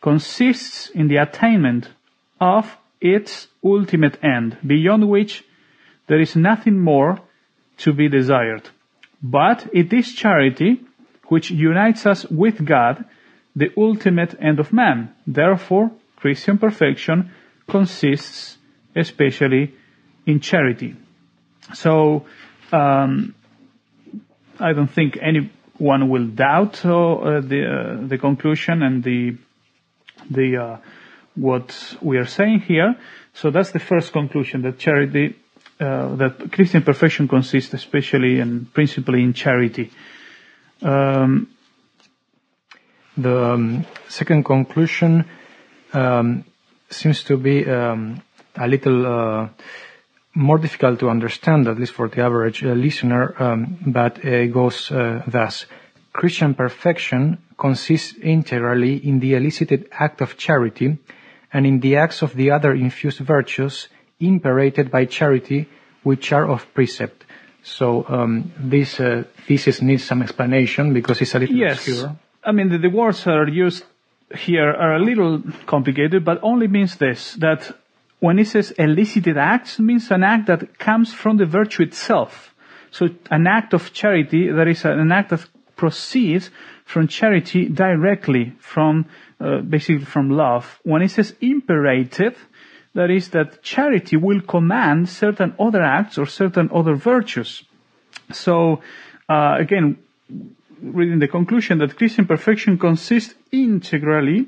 consists 0.00 0.88
in 0.90 1.08
the 1.08 1.16
attainment 1.16 1.88
of 2.40 2.76
its 3.00 3.48
ultimate 3.64 4.22
end, 4.22 4.56
beyond 4.66 5.08
which 5.08 5.44
there 6.06 6.20
is 6.20 6.34
nothing 6.36 6.78
more 6.78 7.20
to 7.78 7.92
be 7.92 8.08
desired. 8.08 8.68
But 9.22 9.68
it 9.72 9.92
is 9.92 10.14
charity 10.14 10.80
which 11.26 11.50
unites 11.50 12.06
us 12.06 12.24
with 12.26 12.64
God, 12.64 13.04
the 13.54 13.70
ultimate 13.76 14.34
end 14.40 14.60
of 14.60 14.72
man. 14.72 15.14
Therefore, 15.26 15.90
Christian 16.18 16.58
perfection 16.58 17.30
consists 17.68 18.58
especially 18.96 19.74
in 20.26 20.40
charity. 20.40 20.96
So, 21.74 22.26
um, 22.72 23.34
I 24.58 24.72
don't 24.72 24.90
think 24.90 25.16
anyone 25.22 26.08
will 26.08 26.26
doubt 26.26 26.84
uh, 26.84 27.40
the 27.40 28.00
uh, 28.02 28.06
the 28.08 28.18
conclusion 28.18 28.82
and 28.82 29.04
the 29.04 29.36
the 30.28 30.56
uh, 30.56 30.76
what 31.36 31.96
we 32.02 32.18
are 32.18 32.26
saying 32.26 32.60
here. 32.60 32.96
So 33.34 33.50
that's 33.50 33.70
the 33.70 33.78
first 33.78 34.12
conclusion 34.12 34.62
that 34.62 34.78
charity, 34.78 35.36
uh, 35.78 36.16
that 36.16 36.50
Christian 36.50 36.82
perfection 36.82 37.28
consists 37.28 37.72
especially 37.72 38.40
and 38.40 38.72
principally 38.74 39.22
in 39.22 39.32
charity. 39.32 39.92
Um, 40.82 41.48
the 43.16 43.52
um, 43.52 43.86
second 44.08 44.44
conclusion 44.44 45.24
um, 45.92 46.44
seems 46.90 47.22
to 47.24 47.36
be 47.36 47.68
um, 47.68 48.22
a 48.56 48.66
little 48.66 49.06
uh, 49.06 49.48
more 50.34 50.58
difficult 50.58 51.00
to 51.00 51.10
understand, 51.10 51.66
at 51.66 51.78
least 51.78 51.92
for 51.92 52.08
the 52.08 52.22
average 52.22 52.64
uh, 52.64 52.72
listener, 52.72 53.34
um, 53.42 53.78
but 53.86 54.24
it 54.24 54.52
goes 54.52 54.90
uh, 54.90 55.22
thus. 55.26 55.66
Christian 56.12 56.54
perfection 56.54 57.38
consists 57.56 58.14
integrally 58.22 58.96
in 58.96 59.20
the 59.20 59.34
elicited 59.34 59.88
act 59.92 60.20
of 60.20 60.36
charity 60.36 60.98
and 61.52 61.66
in 61.66 61.80
the 61.80 61.96
acts 61.96 62.22
of 62.22 62.34
the 62.34 62.50
other 62.50 62.72
infused 62.72 63.18
virtues 63.18 63.88
imperated 64.20 64.90
by 64.90 65.04
charity, 65.04 65.68
which 66.02 66.32
are 66.32 66.48
of 66.50 66.66
precept. 66.74 67.24
So 67.62 68.04
um, 68.08 68.52
this 68.58 69.00
uh, 69.00 69.24
thesis 69.46 69.82
needs 69.82 70.04
some 70.04 70.22
explanation 70.22 70.92
because 70.92 71.20
it's 71.20 71.34
a 71.34 71.38
little 71.38 71.56
yes. 71.56 71.78
obscure. 71.78 72.16
I 72.44 72.52
mean, 72.52 72.68
the, 72.68 72.78
the 72.78 72.90
words 72.90 73.26
are 73.26 73.48
used 73.48 73.84
here 74.36 74.70
are 74.70 74.96
a 74.96 74.98
little 75.02 75.42
complicated, 75.66 76.24
but 76.24 76.38
only 76.42 76.68
means 76.68 76.96
this, 76.96 77.34
that 77.34 77.72
when 78.20 78.38
it 78.38 78.48
says 78.48 78.72
elicited 78.72 79.38
acts, 79.38 79.78
means 79.78 80.10
an 80.10 80.22
act 80.22 80.46
that 80.46 80.78
comes 80.78 81.14
from 81.14 81.36
the 81.36 81.46
virtue 81.46 81.82
itself. 81.82 82.54
So 82.90 83.08
an 83.30 83.46
act 83.46 83.74
of 83.74 83.92
charity, 83.92 84.50
that 84.50 84.66
is 84.66 84.84
an 84.84 85.12
act 85.12 85.30
that 85.30 85.46
proceeds 85.76 86.50
from 86.84 87.06
charity 87.06 87.68
directly 87.68 88.54
from, 88.58 89.06
uh, 89.40 89.58
basically 89.58 90.04
from 90.04 90.30
love. 90.30 90.80
When 90.82 91.02
it 91.02 91.10
says 91.10 91.34
imperative, 91.40 92.36
that 92.94 93.10
is 93.10 93.28
that 93.30 93.62
charity 93.62 94.16
will 94.16 94.40
command 94.40 95.08
certain 95.08 95.54
other 95.58 95.82
acts 95.82 96.18
or 96.18 96.26
certain 96.26 96.70
other 96.74 96.94
virtues. 96.94 97.62
So, 98.32 98.80
uh, 99.28 99.56
again, 99.60 99.98
reading 100.80 101.18
the 101.18 101.28
conclusion 101.28 101.78
that 101.78 101.96
Christian 101.96 102.26
perfection 102.26 102.78
consists 102.78 103.34
integrally 103.52 104.46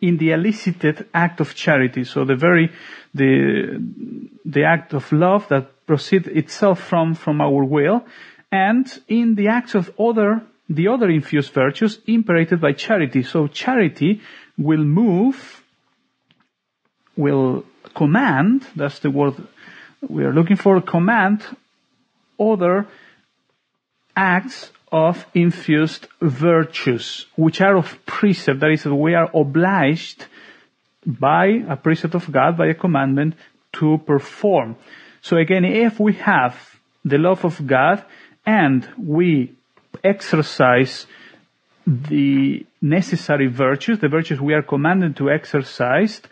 in 0.00 0.18
the 0.18 0.30
elicited 0.32 1.06
act 1.14 1.40
of 1.40 1.54
charity. 1.54 2.04
So 2.04 2.24
the 2.24 2.36
very, 2.36 2.70
the, 3.14 3.80
the 4.44 4.64
act 4.64 4.92
of 4.92 5.10
love 5.12 5.48
that 5.48 5.86
proceeds 5.86 6.28
itself 6.28 6.80
from, 6.80 7.14
from 7.14 7.40
our 7.40 7.64
will 7.64 8.04
and 8.50 8.86
in 9.08 9.34
the 9.34 9.48
acts 9.48 9.74
of 9.74 9.92
other, 9.98 10.42
the 10.68 10.88
other 10.88 11.10
infused 11.10 11.52
virtues 11.52 11.98
imperated 12.06 12.60
by 12.60 12.72
charity. 12.72 13.22
So 13.22 13.46
charity 13.48 14.20
will 14.56 14.84
move, 14.84 15.62
will 17.16 17.64
command, 17.94 18.66
that's 18.76 19.00
the 19.00 19.10
word 19.10 19.34
we 20.08 20.24
are 20.24 20.32
looking 20.32 20.56
for, 20.56 20.80
command 20.80 21.42
other 22.38 22.86
acts 24.16 24.70
of 24.94 25.26
infused 25.34 26.06
virtues, 26.22 27.26
which 27.34 27.60
are 27.60 27.76
of 27.76 27.98
precept. 28.06 28.60
That 28.60 28.70
is, 28.70 28.84
we 28.86 29.14
are 29.14 29.28
obliged 29.34 30.26
by 31.04 31.64
a 31.68 31.74
precept 31.74 32.14
of 32.14 32.30
God, 32.30 32.56
by 32.56 32.68
a 32.68 32.74
commandment, 32.74 33.34
to 33.72 33.98
perform. 34.06 34.76
So 35.20 35.36
again, 35.36 35.64
if 35.64 35.98
we 35.98 36.12
have 36.12 36.78
the 37.04 37.18
love 37.18 37.44
of 37.44 37.66
God 37.66 38.04
and 38.46 38.88
we 38.96 39.52
exercise 40.04 41.06
the 41.84 42.64
necessary 42.80 43.48
virtues, 43.48 43.98
the 43.98 44.08
virtues 44.08 44.40
we 44.40 44.54
are 44.54 44.62
commanded 44.62 45.16
to 45.16 45.28
exercise, 45.28 46.22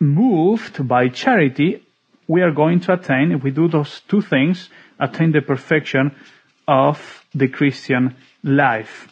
moved 0.00 0.88
by 0.88 1.08
charity, 1.08 1.82
we 2.26 2.40
are 2.40 2.50
going 2.50 2.80
to 2.80 2.94
attain, 2.94 3.30
if 3.30 3.42
we 3.42 3.50
do 3.50 3.68
those 3.68 4.00
two 4.08 4.22
things, 4.22 4.70
attain 4.98 5.32
the 5.32 5.42
perfection 5.42 6.16
of 6.66 7.24
the 7.34 7.48
Christian 7.48 8.16
life. 8.42 9.08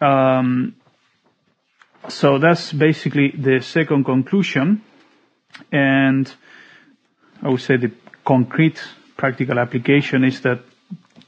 Um, 0.00 0.76
so 2.08 2.38
that's 2.38 2.72
basically 2.72 3.32
the 3.36 3.60
second 3.60 4.04
conclusion. 4.04 4.82
And 5.72 6.32
I 7.42 7.48
would 7.48 7.60
say 7.60 7.76
the 7.76 7.92
concrete 8.24 8.80
practical 9.16 9.58
application 9.58 10.24
is 10.24 10.40
that 10.42 10.60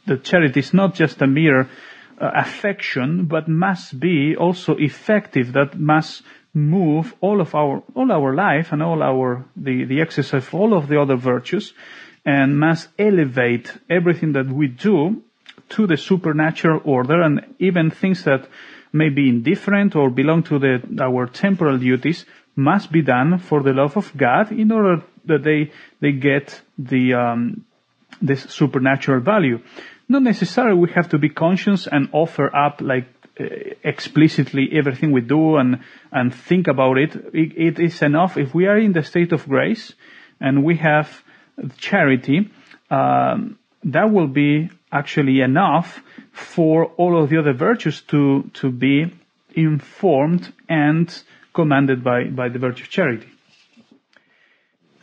the 0.07 0.17
charity 0.17 0.61
is 0.61 0.75
not 0.75 0.95
just 0.95 1.21
a 1.23 1.27
mere 1.27 1.61
uh, 1.61 2.31
affection, 2.35 3.27
but 3.27 3.49
must 3.49 3.99
be 3.99 4.37
also 4.37 4.75
effective, 4.77 5.53
that 5.53 5.79
must 5.79 6.23
move 6.55 7.15
all 7.21 7.41
of 7.41 7.55
our, 7.55 7.83
all 7.95 8.11
our 8.11 8.35
life 8.35 8.73
and 8.73 8.83
all 8.83 9.03
our, 9.03 9.45
the, 9.57 9.85
the 9.85 10.01
exercise 10.01 10.47
of 10.47 10.55
all 10.55 10.77
of 10.77 10.89
the 10.89 11.01
other 11.01 11.17
virtues 11.17 11.73
and 12.25 12.59
must 12.59 12.89
elevate 12.99 13.73
everything 13.89 14.33
that 14.33 14.47
we 14.47 14.67
do 14.67 15.23
to 15.71 15.87
the 15.87 15.97
supernatural 15.97 16.81
order 16.85 17.23
and 17.23 17.55
even 17.59 17.91
things 17.91 18.25
that 18.25 18.49
may 18.93 19.09
be 19.09 19.29
indifferent 19.29 19.95
or 19.95 20.11
belong 20.11 20.43
to 20.45 20.59
the, 20.59 20.81
our 21.01 21.27
temporal 21.27 21.79
duties 21.79 22.25
must 22.57 22.91
be 22.91 23.03
done 23.03 23.39
for 23.39 23.63
the 23.63 23.73
love 23.73 23.97
of 23.97 24.17
God 24.17 24.51
in 24.51 24.73
order 24.73 25.03
that 25.27 25.45
they, 25.45 25.71
they 26.01 26.13
get 26.13 26.61
the, 26.79 27.15
um, 27.15 27.65
this 28.21 28.43
supernatural 28.45 29.21
value. 29.21 29.61
Not 30.09 30.23
necessarily 30.23 30.79
we 30.79 30.91
have 30.93 31.11
to 31.11 31.19
be 31.19 31.29
conscious 31.29 31.87
and 31.87 32.09
offer 32.13 32.55
up 32.55 32.81
like 32.81 33.07
uh, 33.39 33.45
explicitly 33.85 34.71
everything 34.73 35.13
we 35.13 35.21
do 35.21 35.57
and, 35.57 35.81
and 36.11 36.35
think 36.35 36.67
about 36.67 36.99
it. 36.99 37.15
it. 37.33 37.53
It 37.57 37.79
is 37.79 38.03
enough 38.03 38.37
if 38.37 38.55
we 38.55 38.67
are 38.67 38.79
in 38.79 38.93
the 38.93 39.03
state 39.03 39.33
of 39.33 39.47
grace 39.47 39.93
and 40.41 40.65
we 40.65 40.77
have 40.79 41.23
charity, 41.77 42.51
um, 42.91 43.59
that 43.85 44.11
will 44.11 44.29
be 44.29 44.71
actually 44.93 45.41
enough 45.41 46.01
for 46.33 46.87
all 46.97 47.23
of 47.23 47.31
the 47.31 47.39
other 47.39 47.53
virtues 47.53 48.01
to, 48.03 48.51
to 48.55 48.71
be 48.71 49.13
informed 49.55 50.53
and 50.69 51.23
commanded 51.53 52.05
by, 52.05 52.25
by 52.25 52.49
the 52.49 52.59
virtue 52.59 52.85
of 52.85 52.91
charity. 52.91 53.29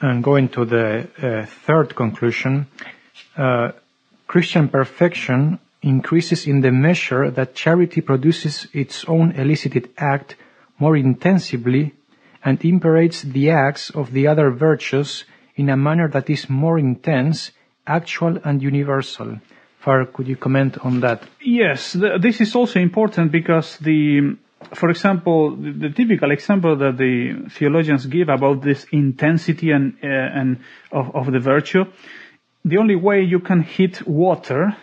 And 0.02 0.24
going 0.24 0.50
to 0.50 0.66
the 0.66 1.08
uh, 1.22 1.46
third 1.46 1.96
conclusion, 1.96 2.68
uh, 3.38 3.72
Christian 4.28 4.70
perfection 4.70 5.60
increases 5.82 6.48
in 6.48 6.62
the 6.62 6.72
measure 6.72 7.30
that 7.32 7.56
charity 7.56 8.02
produces 8.02 8.68
its 8.74 9.06
own 9.06 9.32
elicited 9.34 9.90
act 9.98 10.36
more 10.80 10.98
intensively 10.98 11.94
and 12.44 12.64
imperates 12.66 13.22
the 13.22 13.50
acts 13.52 13.90
of 13.92 14.12
the 14.12 14.28
other 14.28 14.52
virtues 14.52 15.26
in 15.56 15.70
a 15.70 15.78
manner 15.78 16.08
that 16.10 16.30
is 16.30 16.50
more 16.50 16.78
intense, 16.78 17.52
actual, 17.88 18.38
and 18.44 18.62
universal. 18.62 19.40
Far, 19.86 20.08
could 20.08 20.28
you 20.28 20.36
comment 20.36 20.80
on 20.84 21.00
that? 21.02 21.22
Yes, 21.40 21.94
th- 21.94 22.20
this 22.20 22.42
is 22.42 22.56
also 22.56 22.80
important 22.80 23.32
because 23.32 23.78
the, 23.78 24.36
for 24.74 24.90
example, 24.90 25.56
the, 25.56 25.74
the 25.74 25.90
typical 25.90 26.32
example 26.32 26.76
that 26.76 26.98
the 26.98 27.48
theologians 27.52 28.08
give 28.08 28.30
about 28.30 28.64
this 28.64 28.88
intensity 28.92 29.70
and 29.70 29.94
uh, 30.04 30.08
and 30.08 30.58
of, 30.92 31.16
of 31.16 31.32
the 31.32 31.40
virtue, 31.40 31.84
the 32.64 32.78
only 32.78 32.96
way 32.96 33.22
you 33.22 33.40
can 33.40 33.62
heat 33.62 34.02
water, 34.08 34.76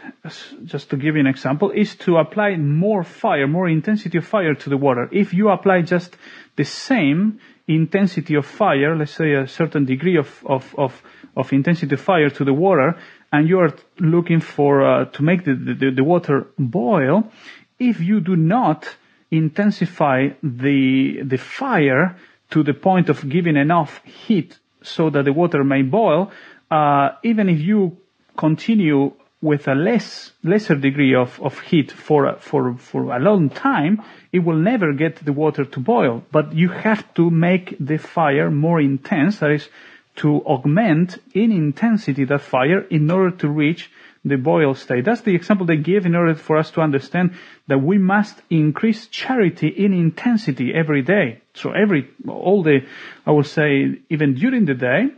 just 0.64 0.90
to 0.90 0.96
give 0.96 1.16
you 1.16 1.20
an 1.20 1.26
example, 1.26 1.72
is 1.72 1.96
to 1.96 2.18
apply 2.18 2.54
more 2.56 3.02
fire, 3.02 3.48
more 3.48 3.68
intensity 3.68 4.18
of 4.18 4.24
fire 4.24 4.54
to 4.54 4.70
the 4.70 4.76
water. 4.76 5.08
If 5.10 5.34
you 5.34 5.48
apply 5.48 5.82
just 5.82 6.16
the 6.54 6.64
same 6.64 7.40
intensity 7.66 8.36
of 8.36 8.46
fire, 8.46 8.96
let's 8.96 9.16
say 9.16 9.32
a 9.32 9.48
certain 9.48 9.84
degree 9.84 10.16
of, 10.16 10.28
of, 10.46 10.72
of, 10.78 11.02
of 11.36 11.52
intensity 11.52 11.96
of 11.96 12.00
fire 12.00 12.30
to 12.30 12.44
the 12.44 12.54
water, 12.54 12.94
and 13.32 13.48
you 13.48 13.58
are 13.60 13.74
looking 13.98 14.40
for, 14.40 14.82
uh, 14.82 15.04
to 15.06 15.22
make 15.22 15.44
the, 15.44 15.54
the, 15.54 15.90
the 15.90 16.04
water 16.04 16.46
boil, 16.58 17.30
if 17.78 18.00
you 18.00 18.20
do 18.20 18.36
not 18.36 18.88
intensify 19.30 20.28
the, 20.42 21.22
the 21.24 21.38
fire 21.38 22.16
to 22.50 22.62
the 22.62 22.74
point 22.74 23.08
of 23.08 23.28
giving 23.28 23.56
enough 23.56 24.02
heat 24.04 24.58
so 24.82 25.08
that 25.10 25.24
the 25.24 25.32
water 25.32 25.64
may 25.64 25.82
boil, 25.82 26.30
uh, 26.70 27.10
even 27.24 27.48
if 27.48 27.60
you 27.60 27.96
continue 28.36 29.12
with 29.40 29.66
a 29.66 29.74
less 29.74 30.32
lesser 30.44 30.76
degree 30.76 31.14
of, 31.14 31.40
of 31.42 31.58
heat 31.58 31.90
for 31.90 32.36
for 32.38 32.76
for 32.76 33.12
a 33.12 33.18
long 33.18 33.50
time, 33.50 34.00
it 34.32 34.38
will 34.38 34.56
never 34.56 34.92
get 34.92 35.16
the 35.16 35.32
water 35.32 35.64
to 35.64 35.80
boil. 35.80 36.24
But 36.30 36.54
you 36.54 36.68
have 36.68 37.12
to 37.14 37.28
make 37.28 37.76
the 37.80 37.98
fire 37.98 38.50
more 38.50 38.80
intense. 38.80 39.40
That 39.40 39.50
is, 39.50 39.68
to 40.16 40.42
augment 40.44 41.18
in 41.34 41.50
intensity 41.50 42.24
that 42.24 42.40
fire 42.42 42.80
in 42.80 43.10
order 43.10 43.36
to 43.38 43.48
reach 43.48 43.90
the 44.24 44.36
boil 44.36 44.74
state. 44.74 45.04
That's 45.04 45.22
the 45.22 45.34
example 45.34 45.66
they 45.66 45.76
give 45.76 46.06
in 46.06 46.14
order 46.14 46.34
for 46.34 46.56
us 46.56 46.70
to 46.72 46.80
understand 46.80 47.34
that 47.66 47.78
we 47.78 47.98
must 47.98 48.40
increase 48.50 49.06
charity 49.08 49.68
in 49.68 49.92
intensity 49.92 50.72
every 50.74 51.02
day. 51.02 51.40
So 51.54 51.72
every 51.72 52.08
all 52.28 52.62
the 52.62 52.80
I 53.26 53.32
would 53.32 53.46
say 53.46 53.98
even 54.10 54.34
during 54.34 54.66
the 54.66 54.74
day 54.74 55.10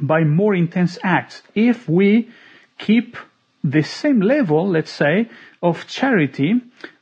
by 0.00 0.24
more 0.24 0.54
intense 0.54 0.98
acts. 1.02 1.42
If 1.54 1.88
we 1.88 2.30
keep 2.78 3.16
the 3.62 3.82
same 3.82 4.20
level, 4.20 4.68
let's 4.68 4.90
say, 4.90 5.28
of 5.62 5.86
charity, 5.86 6.54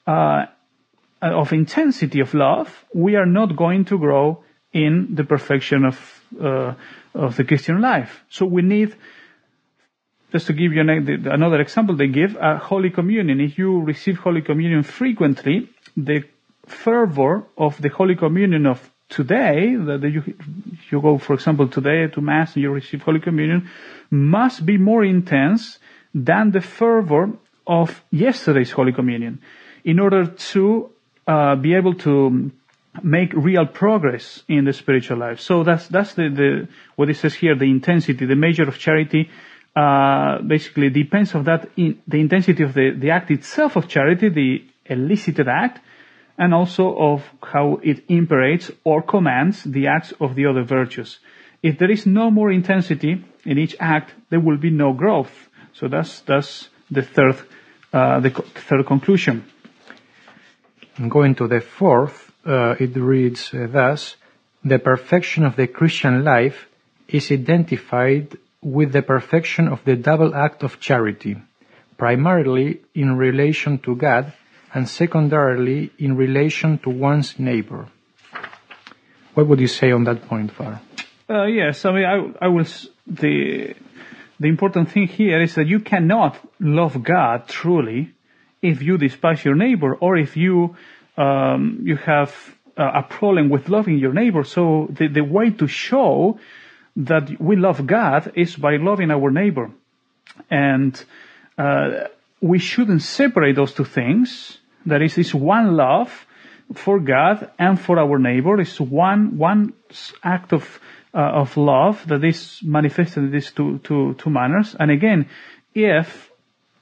uh, 0.06 0.46
of 1.20 1.52
intensity 1.52 2.20
of 2.20 2.34
love, 2.34 2.84
we 2.94 3.16
are 3.16 3.26
not 3.26 3.56
going 3.56 3.84
to 3.86 3.98
grow 3.98 4.42
in 4.72 5.14
the 5.14 5.24
perfection 5.24 5.84
of 5.84 6.24
uh, 6.40 6.74
of 7.14 7.36
the 7.36 7.44
Christian 7.44 7.80
life. 7.80 8.22
So 8.28 8.46
we 8.46 8.62
need, 8.62 8.94
just 10.32 10.46
to 10.48 10.52
give 10.52 10.72
you 10.72 10.80
an, 10.80 11.26
another 11.26 11.60
example, 11.60 11.96
they 11.96 12.08
give 12.08 12.36
a 12.36 12.58
Holy 12.58 12.90
Communion. 12.90 13.40
If 13.40 13.58
you 13.58 13.80
receive 13.80 14.18
Holy 14.18 14.42
Communion 14.42 14.82
frequently, 14.82 15.68
the 15.96 16.24
fervor 16.66 17.44
of 17.56 17.80
the 17.80 17.88
Holy 17.88 18.14
Communion 18.14 18.66
of 18.66 18.90
today, 19.08 19.74
that 19.74 20.02
you, 20.02 20.22
you 20.90 21.00
go, 21.00 21.18
for 21.18 21.34
example, 21.34 21.68
today 21.68 22.06
to 22.08 22.20
Mass 22.20 22.54
and 22.54 22.62
you 22.62 22.70
receive 22.70 23.02
Holy 23.02 23.20
Communion, 23.20 23.70
must 24.10 24.64
be 24.64 24.76
more 24.76 25.04
intense 25.04 25.78
than 26.14 26.50
the 26.50 26.60
fervor 26.60 27.30
of 27.66 28.02
yesterday's 28.10 28.70
Holy 28.70 28.92
Communion 28.92 29.40
in 29.84 29.98
order 29.98 30.26
to 30.26 30.90
uh, 31.26 31.54
be 31.56 31.74
able 31.74 31.94
to 31.94 32.50
make 33.02 33.32
real 33.32 33.66
progress 33.66 34.42
in 34.48 34.64
the 34.64 34.72
spiritual 34.72 35.18
life. 35.18 35.40
So 35.40 35.64
that's, 35.64 35.88
that's 35.88 36.14
the, 36.14 36.28
the, 36.28 36.68
what 36.96 37.10
it 37.10 37.16
says 37.16 37.34
here, 37.34 37.56
the 37.56 37.70
intensity, 37.70 38.26
the 38.26 38.36
measure 38.36 38.68
of 38.68 38.78
charity, 38.78 39.30
uh, 39.76 40.42
basically 40.42 40.90
depends 40.90 41.34
on 41.34 41.44
that, 41.44 41.68
in, 41.76 42.00
the 42.06 42.18
intensity 42.18 42.62
of 42.62 42.74
the, 42.74 42.90
the 42.96 43.10
act 43.10 43.30
itself 43.30 43.76
of 43.76 43.88
charity, 43.88 44.28
the 44.28 44.64
elicited 44.86 45.48
act, 45.48 45.80
and 46.38 46.54
also 46.54 46.96
of 46.96 47.24
how 47.42 47.80
it 47.82 48.04
imperates 48.08 48.70
or 48.84 49.02
commands 49.02 49.64
the 49.64 49.86
acts 49.88 50.12
of 50.20 50.34
the 50.34 50.46
other 50.46 50.62
virtues. 50.62 51.18
If 51.62 51.78
there 51.78 51.90
is 51.90 52.06
no 52.06 52.30
more 52.30 52.52
intensity 52.52 53.24
in 53.44 53.58
each 53.58 53.76
act, 53.80 54.14
there 54.30 54.40
will 54.40 54.58
be 54.58 54.70
no 54.70 54.92
growth. 54.92 55.48
So 55.72 55.88
that's, 55.88 56.20
that's 56.20 56.68
the 56.90 57.02
third, 57.02 57.36
uh, 57.92 58.20
the 58.20 58.30
co- 58.30 58.42
third 58.42 58.86
conclusion. 58.86 59.44
Going 61.08 61.34
to 61.36 61.46
the 61.46 61.60
fourth, 61.60 62.27
uh, 62.44 62.74
it 62.78 62.96
reads 62.96 63.52
uh, 63.52 63.66
thus, 63.70 64.16
the 64.64 64.78
perfection 64.78 65.44
of 65.44 65.56
the 65.56 65.66
Christian 65.66 66.24
life 66.24 66.66
is 67.08 67.30
identified 67.30 68.36
with 68.62 68.92
the 68.92 69.02
perfection 69.02 69.68
of 69.68 69.84
the 69.84 69.96
double 69.96 70.34
act 70.34 70.62
of 70.62 70.80
charity, 70.80 71.36
primarily 71.96 72.80
in 72.94 73.16
relation 73.16 73.78
to 73.78 73.94
God 73.94 74.32
and 74.74 74.88
secondarily 74.88 75.90
in 75.98 76.16
relation 76.16 76.78
to 76.78 76.90
one's 76.90 77.38
neighbor. 77.38 77.86
What 79.34 79.46
would 79.46 79.60
you 79.60 79.68
say 79.68 79.92
on 79.92 80.04
that 80.04 80.28
point, 80.28 80.50
Far? 80.52 80.80
Uh, 81.30 81.44
yes, 81.44 81.84
I 81.84 81.92
mean, 81.92 82.04
I, 82.04 82.46
I 82.46 82.48
was 82.48 82.88
the 83.06 83.74
the 84.40 84.48
important 84.48 84.90
thing 84.90 85.08
here 85.08 85.42
is 85.42 85.54
that 85.56 85.66
you 85.66 85.80
cannot 85.80 86.38
love 86.60 87.02
God 87.02 87.48
truly 87.48 88.12
if 88.62 88.82
you 88.82 88.96
despise 88.98 89.44
your 89.44 89.54
neighbor 89.54 89.94
or 89.94 90.16
if 90.16 90.36
you 90.36 90.76
um, 91.18 91.80
you 91.82 91.96
have 91.96 92.32
uh, 92.76 92.90
a 92.94 93.02
problem 93.02 93.48
with 93.50 93.68
loving 93.68 93.98
your 93.98 94.12
neighbor. 94.12 94.44
So 94.44 94.88
the 94.90 95.08
the 95.08 95.24
way 95.24 95.50
to 95.50 95.66
show 95.66 96.38
that 96.96 97.40
we 97.40 97.56
love 97.56 97.86
God 97.86 98.32
is 98.34 98.56
by 98.56 98.76
loving 98.76 99.10
our 99.10 99.30
neighbor, 99.30 99.70
and 100.50 101.04
uh, 101.56 102.08
we 102.40 102.58
shouldn't 102.58 103.02
separate 103.02 103.56
those 103.56 103.74
two 103.74 103.84
things. 103.84 104.58
That 104.86 105.02
is, 105.02 105.18
it's 105.18 105.34
one 105.34 105.76
love 105.76 106.26
for 106.74 107.00
God 107.00 107.50
and 107.58 107.80
for 107.80 107.98
our 107.98 108.18
neighbor. 108.18 108.60
It's 108.60 108.80
one 108.80 109.38
one 109.38 109.72
act 110.22 110.52
of 110.52 110.80
uh, 111.14 111.42
of 111.42 111.56
love 111.56 112.06
that 112.06 112.24
is 112.24 112.60
manifested 112.62 113.24
in 113.24 113.30
these 113.30 113.50
two, 113.50 113.78
two, 113.78 114.14
two 114.14 114.30
manners. 114.30 114.76
And 114.78 114.90
again, 114.90 115.28
if 115.74 116.27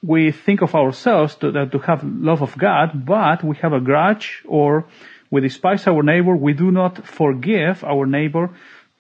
we 0.03 0.33
think 0.33 0.63
of 0.63 0.75
ourselves 0.75 1.35
to, 1.37 1.67
to 1.67 1.79
have 1.79 2.05
love 2.05 2.43
of 2.43 2.57
God, 2.57 3.05
but 3.07 3.43
we 3.43 3.57
have 3.57 3.73
a 3.73 3.81
grudge 3.81 4.43
or 4.47 4.87
we 5.31 5.41
despise 5.41 5.87
our 5.87 6.03
neighbor, 6.03 6.37
we 6.37 6.53
do 6.53 6.71
not 6.71 7.07
forgive 7.07 7.83
our 7.85 8.07
neighbor, 8.07 8.51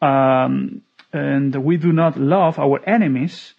um, 0.03 0.83
and 1.13 1.55
we 1.55 1.77
do 1.77 1.93
not 1.93 2.19
love 2.19 2.59
our 2.59 2.81
enemies, 2.89 3.55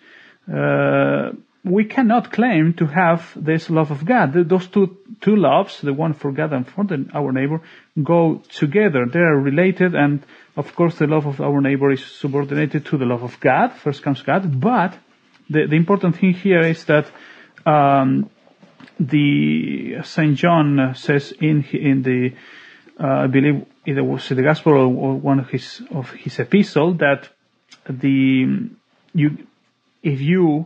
uh, 0.54 1.32
we 1.64 1.86
cannot 1.86 2.32
claim 2.32 2.74
to 2.74 2.86
have 2.86 3.32
this 3.36 3.70
love 3.70 3.92
of 3.92 4.06
God. 4.06 4.34
Those 4.48 4.68
two, 4.68 4.98
two 5.22 5.36
loves, 5.36 5.82
the 5.82 5.94
one 5.94 6.14
for 6.14 6.32
God 6.32 6.54
and 6.54 6.68
for 6.68 6.86
the, 6.86 7.10
our 7.14 7.32
neighbor, 7.32 7.62
go 8.02 8.42
together. 8.54 9.06
They 9.06 9.20
are 9.20 9.38
related 9.38 9.96
and 9.96 10.26
of 10.56 10.76
course 10.76 10.96
the 10.96 11.08
love 11.08 11.26
of 11.26 11.42
our 11.42 11.60
neighbor 11.60 11.92
is 11.92 12.06
subordinated 12.06 12.86
to 12.86 12.98
the 12.98 13.06
love 13.06 13.24
of 13.24 13.40
God. 13.40 13.74
First 13.74 14.02
comes 14.02 14.22
God, 14.22 14.60
but 14.60 14.98
the, 15.50 15.68
the 15.68 15.76
important 15.76 16.18
thing 16.18 16.34
here 16.34 16.62
is 16.62 16.86
that, 16.86 17.10
um, 17.66 18.30
the 19.00 20.02
Saint 20.04 20.38
John 20.38 20.94
says 20.96 21.32
in 21.40 21.64
in 21.72 22.02
the 22.02 22.34
uh, 23.00 23.24
I 23.24 23.28
believe 23.28 23.66
it 23.86 24.02
was 24.02 24.28
the 24.28 24.42
Gospel 24.42 24.74
or 24.74 24.88
one 24.88 25.40
of 25.40 25.50
his 25.50 25.82
of 25.92 26.12
his 26.12 26.40
epistle 26.40 26.96
that 26.96 27.30
the 27.88 28.70
you 29.14 29.38
if 30.02 30.22
you 30.22 30.66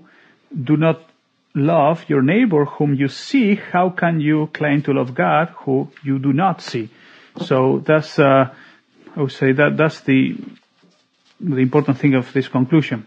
do 0.63 0.77
not 0.77 1.01
love 1.53 2.05
your 2.07 2.21
neighbor 2.21 2.63
whom 2.63 2.93
you 2.93 3.09
see, 3.09 3.55
how 3.55 3.89
can 3.89 4.21
you 4.21 4.47
claim 4.53 4.81
to 4.83 4.93
love 4.93 5.13
God 5.13 5.49
who 5.65 5.89
you 6.03 6.19
do 6.19 6.31
not 6.31 6.61
see? 6.61 6.89
So 7.41 7.83
that's 7.85 8.17
uh, 8.17 8.53
I 9.15 9.21
would 9.21 9.31
say 9.31 9.51
that 9.51 9.75
that's 9.75 10.01
the 10.01 10.37
the 11.39 11.57
important 11.57 11.97
thing 11.97 12.13
of 12.13 12.31
this 12.31 12.47
conclusion. 12.47 13.05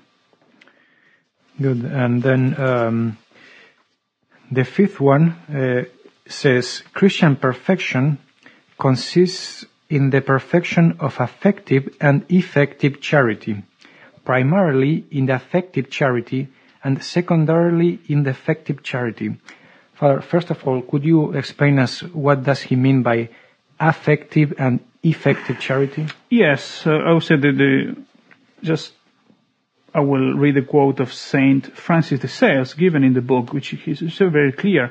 Good. 1.61 1.85
And 1.85 2.23
then 2.23 2.61
um, 2.61 3.19
the 4.51 4.64
fifth 4.64 5.01
one 5.01 5.31
uh, 5.49 5.85
says 6.27 6.83
Christian 6.93 7.37
perfection 7.37 8.19
consists 8.79 9.64
in 9.88 10.11
the 10.11 10.21
perfection 10.21 10.97
of 10.99 11.21
affective 11.21 11.95
and 12.01 12.25
effective 12.29 13.01
charity, 13.01 13.62
primarily 14.25 15.05
in 15.11 15.27
the 15.27 15.35
affective 15.35 15.90
charity 15.90 16.49
and 16.83 17.03
secondarily 17.03 18.01
in 18.09 18.25
the 18.25 18.31
effective 18.31 18.83
charity. 18.83 19.37
Father, 19.95 20.21
first 20.21 20.51
of 20.51 20.67
all, 20.67 20.83
could 20.83 21.05
you 21.05 21.33
explain 21.33 21.79
us 21.79 22.03
what 22.03 22.43
does 22.43 22.62
he 22.62 22.75
mean 22.77 23.03
by 23.03 23.29
affective 23.79 24.53
and 24.59 24.81
effective 25.03 25.61
charity? 25.61 26.07
Yes, 26.31 26.87
uh, 26.87 26.90
I 26.90 27.12
would 27.12 27.23
say 27.23 27.37
that 27.37 27.57
the 27.57 27.97
just 28.62 28.93
I 29.94 30.00
will 30.00 30.35
read 30.35 30.57
a 30.57 30.62
quote 30.62 30.98
of 30.98 31.14
Saint 31.14 31.76
Francis 31.76 32.18
de 32.18 32.26
Sales 32.26 32.74
given 32.74 33.04
in 33.04 33.12
the 33.12 33.20
book, 33.20 33.52
which 33.52 33.72
is 33.87 34.12
so 34.12 34.28
very 34.28 34.50
clear. 34.50 34.90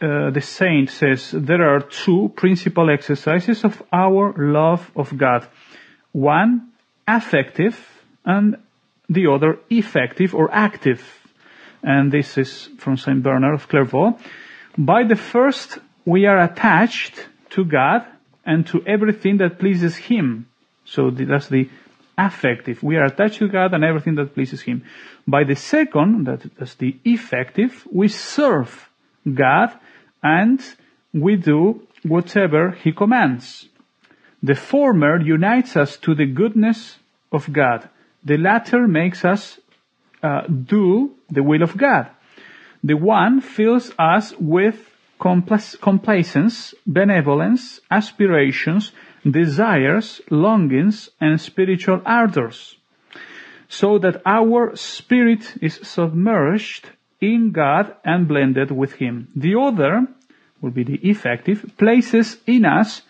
Uh, 0.00 0.30
the 0.30 0.40
saint 0.40 0.88
says 0.90 1.32
there 1.32 1.68
are 1.68 1.80
two 1.80 2.32
principal 2.36 2.90
exercises 2.90 3.64
of 3.64 3.82
our 3.92 4.32
love 4.36 4.88
of 4.94 5.16
God. 5.18 5.46
One, 6.12 6.72
affective, 7.08 7.76
and 8.24 8.56
the 9.08 9.26
other, 9.26 9.58
effective 9.68 10.34
or 10.34 10.48
active. 10.52 11.02
And 11.82 12.12
this 12.12 12.38
is 12.38 12.68
from 12.78 12.96
Saint 12.96 13.22
Bernard 13.22 13.54
of 13.54 13.68
Clairvaux. 13.68 14.18
By 14.78 15.04
the 15.04 15.16
first, 15.16 15.78
we 16.04 16.26
are 16.26 16.38
attached 16.38 17.26
to 17.50 17.64
God 17.64 18.06
and 18.44 18.66
to 18.68 18.82
everything 18.86 19.38
that 19.38 19.58
pleases 19.58 19.96
Him. 19.96 20.46
So 20.84 21.10
that's 21.10 21.48
the 21.48 21.68
affective. 22.16 22.82
We 22.82 22.96
are 22.96 23.04
attached 23.04 23.38
to 23.38 23.48
God 23.48 23.74
and 23.74 23.84
everything 23.84 24.14
that 24.16 24.34
pleases 24.34 24.62
Him. 24.62 24.84
By 25.26 25.44
the 25.44 25.56
second, 25.56 26.26
that, 26.26 26.42
that's 26.56 26.74
the 26.74 26.96
effective, 27.04 27.86
we 27.90 28.08
serve 28.08 28.90
God 29.32 29.72
and 30.22 30.60
we 31.12 31.36
do 31.36 31.86
whatever 32.02 32.72
He 32.72 32.92
commands. 32.92 33.68
The 34.42 34.54
former 34.54 35.20
unites 35.20 35.76
us 35.76 35.96
to 35.98 36.14
the 36.14 36.26
goodness 36.26 36.98
of 37.30 37.52
God. 37.52 37.88
The 38.24 38.36
latter 38.36 38.88
makes 38.88 39.24
us 39.24 39.58
uh, 40.22 40.42
do 40.48 41.12
the 41.30 41.42
will 41.42 41.62
of 41.62 41.76
God. 41.76 42.08
The 42.84 42.96
one 42.96 43.40
fills 43.40 43.92
us 43.98 44.34
with 44.38 44.76
complacence, 45.18 46.74
benevolence, 46.84 47.80
aspirations, 47.90 48.90
desires, 49.28 50.20
longings, 50.30 51.10
and 51.20 51.40
spiritual 51.40 52.02
ardors, 52.04 52.76
so 53.68 53.98
that 53.98 54.20
our 54.26 54.74
spirit 54.76 55.56
is 55.62 55.78
submerged 55.82 56.90
in 57.20 57.52
God 57.52 57.94
and 58.04 58.26
blended 58.26 58.70
with 58.70 58.94
Him. 58.94 59.28
The 59.36 59.58
other, 59.58 60.06
will 60.60 60.70
be 60.70 60.84
the 60.84 61.00
effective, 61.08 61.72
places 61.76 62.38
in 62.46 62.64
us 62.64 63.02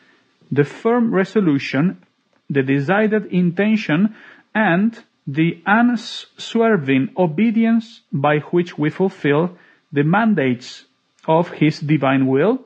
the 0.51 0.65
firm 0.65 1.15
resolution, 1.15 2.03
the 2.51 2.63
decided 2.63 3.27
intention, 3.27 4.15
and 4.55 4.99
the 5.27 5.63
unswerving 5.67 7.09
obedience 7.17 8.03
by 8.13 8.39
which 8.39 8.77
we 8.77 8.91
fulfill 8.91 9.57
the 9.93 10.03
mandates 10.03 10.85
of 11.27 11.51
His 11.51 11.81
divine 11.81 12.27
will 12.27 12.65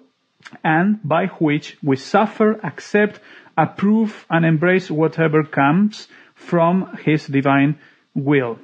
and 0.63 1.01
by 1.03 1.27
which 1.27 1.77
we 1.83 1.97
suffer, 1.97 2.61
accept, 2.65 3.21
approve, 3.57 4.27
and 4.31 4.45
embrace 4.45 4.91
whatever 4.91 5.43
comes 5.45 6.09
from 6.35 6.97
His 7.05 7.27
divine 7.27 7.79
will. 8.15 8.59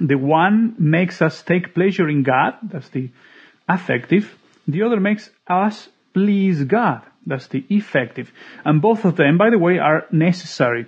The 0.00 0.16
one 0.16 0.74
makes 0.78 1.22
us 1.22 1.42
take 1.42 1.74
pleasure 1.74 2.08
in 2.08 2.22
God, 2.22 2.54
that's 2.62 2.88
the 2.88 3.10
affective. 3.68 4.36
The 4.66 4.82
other 4.82 5.00
makes 5.00 5.30
us 5.46 5.88
please 6.12 6.64
God, 6.64 7.02
that's 7.26 7.48
the 7.48 7.64
effective. 7.68 8.32
And 8.64 8.80
both 8.80 9.04
of 9.04 9.16
them, 9.16 9.38
by 9.38 9.50
the 9.50 9.58
way, 9.58 9.78
are 9.78 10.06
necessary. 10.10 10.86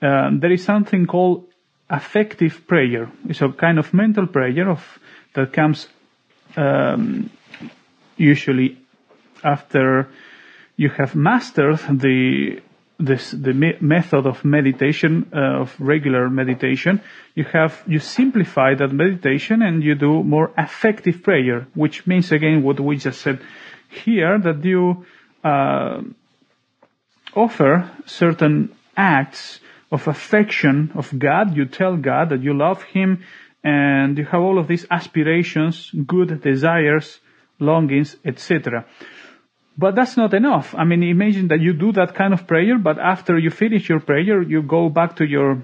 Um, 0.00 0.40
there 0.40 0.52
is 0.52 0.64
something 0.64 1.06
called 1.06 1.46
affective 1.88 2.66
prayer. 2.66 3.10
It's 3.28 3.42
a 3.42 3.48
kind 3.50 3.78
of 3.78 3.92
mental 3.94 4.26
prayer 4.26 4.68
of, 4.70 4.98
that 5.34 5.52
comes 5.52 5.88
um, 6.56 7.30
usually 8.16 8.81
after 9.44 10.08
you 10.76 10.88
have 10.88 11.14
mastered 11.14 11.78
the 11.90 12.60
this 12.98 13.32
the 13.32 13.52
me- 13.52 13.76
method 13.80 14.26
of 14.26 14.44
meditation 14.44 15.28
uh, 15.34 15.62
of 15.62 15.74
regular 15.80 16.28
meditation 16.30 17.00
you 17.34 17.44
have 17.44 17.82
you 17.86 17.98
simplify 17.98 18.74
that 18.74 18.92
meditation 18.92 19.62
and 19.62 19.82
you 19.82 19.94
do 19.94 20.22
more 20.22 20.52
effective 20.56 21.22
prayer 21.22 21.66
which 21.74 22.06
means 22.06 22.30
again 22.30 22.62
what 22.62 22.78
we 22.78 22.96
just 22.96 23.20
said 23.20 23.40
here 23.88 24.38
that 24.38 24.64
you 24.64 25.04
uh, 25.42 26.00
offer 27.34 27.90
certain 28.06 28.70
acts 28.96 29.58
of 29.90 30.06
affection 30.06 30.92
of 30.94 31.18
God 31.18 31.56
you 31.56 31.64
tell 31.64 31.96
God 31.96 32.30
that 32.30 32.42
you 32.42 32.54
love 32.54 32.82
him 32.82 33.24
and 33.64 34.16
you 34.18 34.24
have 34.24 34.40
all 34.40 34.58
of 34.58 34.68
these 34.68 34.86
aspirations 34.90 35.90
good 36.06 36.40
desires 36.40 37.20
longings, 37.62 38.16
etc. 38.24 38.84
But 39.76 39.94
that's 39.94 40.16
not 40.16 40.34
enough. 40.34 40.74
I 40.76 40.84
mean, 40.84 41.02
imagine 41.02 41.48
that 41.48 41.60
you 41.60 41.72
do 41.72 41.92
that 41.92 42.14
kind 42.14 42.34
of 42.34 42.46
prayer, 42.46 42.78
but 42.78 42.98
after 42.98 43.38
you 43.38 43.50
finish 43.50 43.88
your 43.88 44.00
prayer, 44.00 44.42
you 44.42 44.62
go 44.62 44.88
back 44.88 45.16
to 45.16 45.24
your 45.24 45.62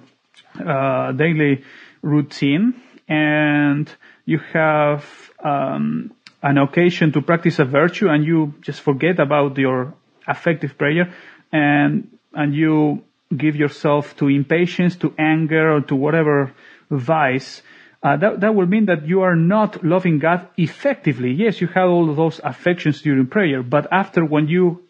uh, 0.58 1.12
daily 1.12 1.62
routine 2.02 2.80
and 3.06 3.90
you 4.24 4.38
have 4.52 5.04
um, 5.44 6.12
an 6.42 6.58
occasion 6.58 7.12
to 7.12 7.22
practice 7.22 7.58
a 7.58 7.64
virtue 7.64 8.08
and 8.08 8.24
you 8.24 8.54
just 8.60 8.80
forget 8.80 9.18
about 9.18 9.58
your 9.58 9.94
affective 10.26 10.76
prayer 10.78 11.12
and 11.52 12.08
and 12.34 12.54
you 12.54 13.02
give 13.36 13.56
yourself 13.56 14.16
to 14.16 14.28
impatience, 14.28 14.96
to 14.96 15.14
anger, 15.18 15.76
or 15.76 15.80
to 15.82 15.94
whatever 15.94 16.52
vice 16.90 17.62
uh, 18.02 18.16
that, 18.16 18.40
that 18.40 18.54
will 18.54 18.66
mean 18.66 18.86
that 18.86 19.06
you 19.06 19.22
are 19.22 19.34
not 19.34 19.84
loving 19.84 20.18
God 20.18 20.48
effectively. 20.56 21.32
Yes, 21.32 21.60
you 21.60 21.66
have 21.68 21.88
all 21.88 22.14
those 22.14 22.40
affections 22.42 23.02
during 23.02 23.26
prayer, 23.26 23.62
but 23.62 23.88
after 23.92 24.24
when 24.24 24.48
you 24.48 24.82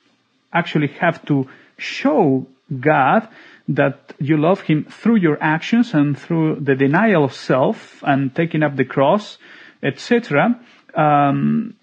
actually 0.52 0.88
have 0.88 1.24
to 1.26 1.48
show 1.78 2.46
God 2.78 3.28
that 3.68 4.14
you 4.18 4.36
love 4.36 4.60
Him 4.62 4.84
through 4.84 5.16
your 5.16 5.42
actions 5.42 5.94
and 5.94 6.18
through 6.18 6.60
the 6.60 6.74
denial 6.74 7.24
of 7.24 7.32
self 7.32 8.02
and 8.02 8.34
taking 8.34 8.62
up 8.62 8.76
the 8.76 8.84
cross, 8.84 9.38
etc., 9.82 10.60
um, 10.98 11.76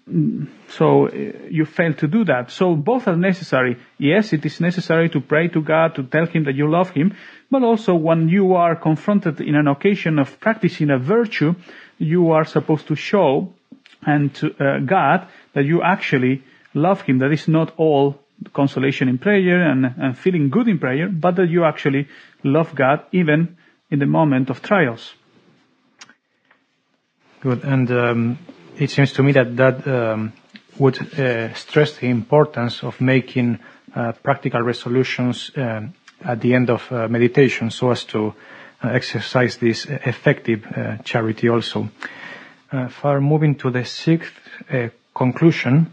so 0.68 1.08
uh, 1.08 1.10
you 1.48 1.64
fail 1.64 1.94
to 1.94 2.06
do 2.06 2.24
that. 2.26 2.50
So 2.50 2.76
both 2.76 3.08
are 3.08 3.16
necessary. 3.16 3.78
Yes, 3.96 4.34
it 4.34 4.44
is 4.44 4.60
necessary 4.60 5.08
to 5.08 5.22
pray 5.22 5.48
to 5.48 5.62
God, 5.62 5.94
to 5.94 6.02
tell 6.02 6.26
Him 6.26 6.44
that 6.44 6.54
you 6.54 6.70
love 6.70 6.90
Him, 6.90 7.16
but 7.50 7.62
also 7.62 7.94
when 7.94 8.28
you 8.28 8.54
are 8.56 8.76
confronted 8.76 9.40
in 9.40 9.54
an 9.54 9.68
occasion 9.68 10.18
of 10.18 10.38
practicing 10.38 10.90
a 10.90 10.98
virtue, 10.98 11.54
you 11.96 12.32
are 12.32 12.44
supposed 12.44 12.88
to 12.88 12.94
show 12.94 13.54
and 14.06 14.34
to 14.34 14.54
uh, 14.60 14.80
God 14.80 15.26
that 15.54 15.64
you 15.64 15.82
actually 15.82 16.42
love 16.74 17.00
Him. 17.00 17.18
That 17.20 17.32
is 17.32 17.48
not 17.48 17.72
all 17.78 18.20
consolation 18.52 19.08
in 19.08 19.16
prayer 19.16 19.62
and, 19.62 19.94
and 19.96 20.18
feeling 20.18 20.50
good 20.50 20.68
in 20.68 20.78
prayer, 20.78 21.08
but 21.08 21.36
that 21.36 21.48
you 21.48 21.64
actually 21.64 22.06
love 22.44 22.74
God 22.74 23.00
even 23.12 23.56
in 23.90 23.98
the 23.98 24.06
moment 24.06 24.50
of 24.50 24.60
trials. 24.60 25.14
Good. 27.40 27.64
And 27.64 27.90
um, 27.90 28.38
it 28.78 28.90
seems 28.90 29.12
to 29.12 29.22
me 29.22 29.32
that 29.32 29.56
that 29.56 29.86
um, 29.86 30.32
would 30.78 31.18
uh, 31.18 31.54
stress 31.54 31.96
the 31.96 32.08
importance 32.08 32.82
of 32.82 33.00
making 33.00 33.58
uh, 33.94 34.12
practical 34.22 34.60
resolutions 34.60 35.50
um, 35.56 35.94
at 36.24 36.40
the 36.40 36.54
end 36.54 36.70
of 36.70 36.90
uh, 36.92 37.08
meditation 37.08 37.70
so 37.70 37.90
as 37.90 38.04
to 38.04 38.34
uh, 38.82 38.88
exercise 38.88 39.56
this 39.56 39.86
effective 39.86 40.66
uh, 40.66 40.96
charity 40.98 41.48
also. 41.48 41.88
Far 42.90 43.20
moving 43.20 43.54
to 43.54 43.70
the 43.70 43.84
sixth 43.84 44.34
conclusion, 45.14 45.90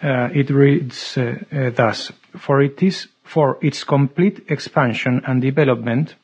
it 0.00 0.50
reads 0.50 1.18
thus, 1.50 2.12
for 2.38 2.60
it 2.60 2.80
is 2.82 3.08
for 3.24 3.58
its 3.62 3.82
complete 3.82 4.44
expansion 4.48 5.22
and 5.26 5.40
development, 5.40 6.14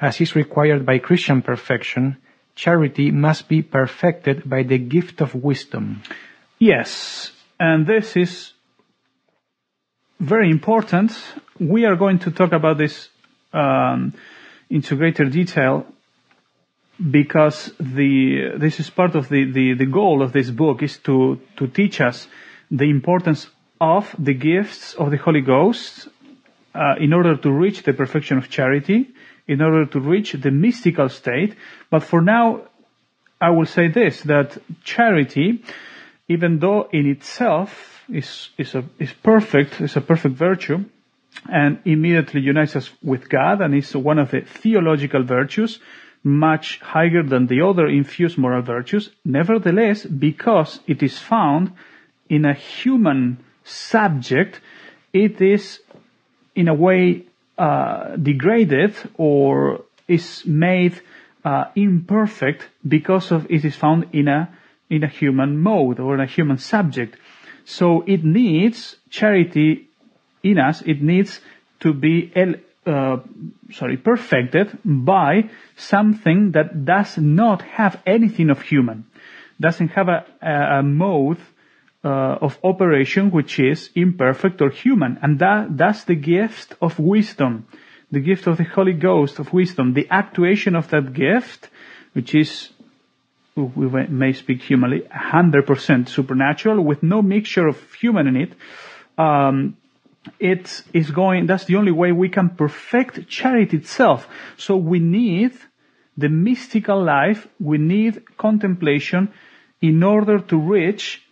as 0.00 0.20
is 0.20 0.36
required 0.36 0.86
by 0.86 0.98
Christian 0.98 1.42
perfection, 1.42 2.16
charity 2.54 3.10
must 3.10 3.48
be 3.48 3.62
perfected 3.62 4.48
by 4.48 4.62
the 4.62 4.78
gift 4.78 5.20
of 5.20 5.34
wisdom. 5.34 6.02
Yes, 6.58 7.32
and 7.58 7.86
this 7.86 8.16
is 8.16 8.52
very 10.20 10.50
important. 10.50 11.12
We 11.58 11.84
are 11.84 11.96
going 11.96 12.20
to 12.20 12.30
talk 12.30 12.52
about 12.52 12.78
this 12.78 13.08
um, 13.52 14.14
into 14.70 14.96
greater 14.96 15.24
detail 15.24 15.86
because 17.10 17.72
the 17.80 18.56
this 18.56 18.78
is 18.78 18.88
part 18.88 19.16
of 19.16 19.28
the, 19.28 19.44
the, 19.50 19.74
the 19.74 19.86
goal 19.86 20.22
of 20.22 20.32
this 20.32 20.50
book 20.50 20.82
is 20.82 20.98
to 20.98 21.40
to 21.56 21.66
teach 21.66 22.00
us 22.00 22.28
the 22.70 22.88
importance 22.88 23.48
of 23.80 24.14
the 24.18 24.34
gifts 24.34 24.94
of 24.94 25.10
the 25.10 25.16
Holy 25.16 25.40
Ghost 25.40 26.08
uh, 26.74 26.94
in 26.98 27.12
order 27.12 27.36
to 27.36 27.50
reach 27.50 27.82
the 27.82 27.92
perfection 27.92 28.38
of 28.38 28.48
charity 28.48 29.12
in 29.46 29.60
order 29.60 29.86
to 29.86 30.00
reach 30.00 30.32
the 30.32 30.50
mystical 30.50 31.08
state. 31.08 31.54
But 31.90 32.02
for 32.02 32.20
now, 32.20 32.62
I 33.40 33.50
will 33.50 33.66
say 33.66 33.88
this, 33.88 34.22
that 34.22 34.56
charity, 34.84 35.62
even 36.28 36.58
though 36.58 36.88
in 36.92 37.06
itself 37.06 38.02
is, 38.08 38.50
is, 38.56 38.74
a, 38.74 38.84
is 38.98 39.12
perfect, 39.12 39.80
is 39.80 39.96
a 39.96 40.00
perfect 40.00 40.34
virtue, 40.34 40.84
and 41.50 41.80
immediately 41.84 42.40
unites 42.40 42.76
us 42.76 42.90
with 43.02 43.28
God 43.28 43.60
and 43.60 43.74
is 43.74 43.94
one 43.94 44.18
of 44.18 44.30
the 44.30 44.42
theological 44.42 45.24
virtues, 45.24 45.80
much 46.22 46.80
higher 46.80 47.22
than 47.22 47.46
the 47.48 47.60
other 47.60 47.86
infused 47.86 48.38
moral 48.38 48.62
virtues. 48.62 49.10
Nevertheless, 49.24 50.06
because 50.06 50.80
it 50.86 51.02
is 51.02 51.18
found 51.18 51.72
in 52.30 52.46
a 52.46 52.54
human 52.54 53.44
subject, 53.64 54.60
it 55.12 55.40
is 55.40 55.80
in 56.54 56.68
a 56.68 56.74
way 56.74 57.24
uh, 57.58 58.16
degraded 58.16 58.94
or 59.16 59.84
is 60.08 60.44
made 60.44 61.00
uh, 61.44 61.64
imperfect 61.74 62.68
because 62.86 63.30
of 63.30 63.46
it 63.50 63.64
is 63.64 63.76
found 63.76 64.06
in 64.12 64.28
a 64.28 64.48
in 64.90 65.02
a 65.02 65.08
human 65.08 65.58
mode 65.58 66.00
or 66.00 66.14
in 66.14 66.20
a 66.20 66.26
human 66.26 66.58
subject. 66.58 67.16
So 67.64 68.02
it 68.06 68.24
needs 68.24 68.96
charity 69.10 69.88
in 70.42 70.58
us. 70.58 70.82
It 70.82 71.02
needs 71.02 71.40
to 71.80 71.92
be 71.92 72.32
uh, 72.86 73.18
sorry 73.72 73.96
perfected 73.96 74.78
by 74.84 75.48
something 75.76 76.52
that 76.52 76.84
does 76.84 77.16
not 77.18 77.62
have 77.62 78.00
anything 78.06 78.50
of 78.50 78.60
human, 78.60 79.06
doesn't 79.60 79.88
have 79.88 80.08
a, 80.08 80.24
a, 80.42 80.78
a 80.78 80.82
mode 80.82 81.38
uh, 82.04 82.36
of 82.42 82.58
operation 82.62 83.30
which 83.30 83.58
is 83.58 83.88
imperfect 83.94 84.60
or 84.60 84.68
human, 84.68 85.18
and 85.22 85.38
that 85.38 85.76
that's 85.76 86.04
the 86.04 86.14
gift 86.14 86.74
of 86.82 86.98
wisdom. 86.98 87.66
The 88.10 88.20
gift 88.20 88.46
of 88.46 88.58
the 88.58 88.64
Holy 88.64 88.92
Ghost 88.92 89.38
of 89.38 89.52
wisdom, 89.52 89.94
the 89.94 90.06
actuation 90.10 90.76
of 90.76 90.88
that 90.90 91.14
gift, 91.14 91.70
which 92.12 92.34
is, 92.34 92.68
we 93.56 93.88
may 93.88 94.34
speak 94.34 94.62
humanly, 94.62 95.00
100% 95.00 96.08
supernatural 96.08 96.82
with 96.82 97.02
no 97.02 97.22
mixture 97.22 97.66
of 97.66 97.92
human 97.94 98.26
in 98.28 98.36
it, 98.36 98.52
um, 99.18 99.76
it 100.38 100.82
is 100.92 101.10
going, 101.10 101.46
that's 101.46 101.64
the 101.64 101.76
only 101.76 101.92
way 101.92 102.12
we 102.12 102.28
can 102.28 102.50
perfect 102.50 103.28
charity 103.28 103.78
itself. 103.78 104.28
So 104.58 104.76
we 104.76 104.98
need 104.98 105.52
the 106.16 106.28
mystical 106.28 107.02
life, 107.02 107.48
we 107.58 107.78
need 107.78 108.22
contemplation 108.36 109.32
in 109.80 110.02
order 110.02 110.38
to 110.38 110.56
reach 110.58 111.23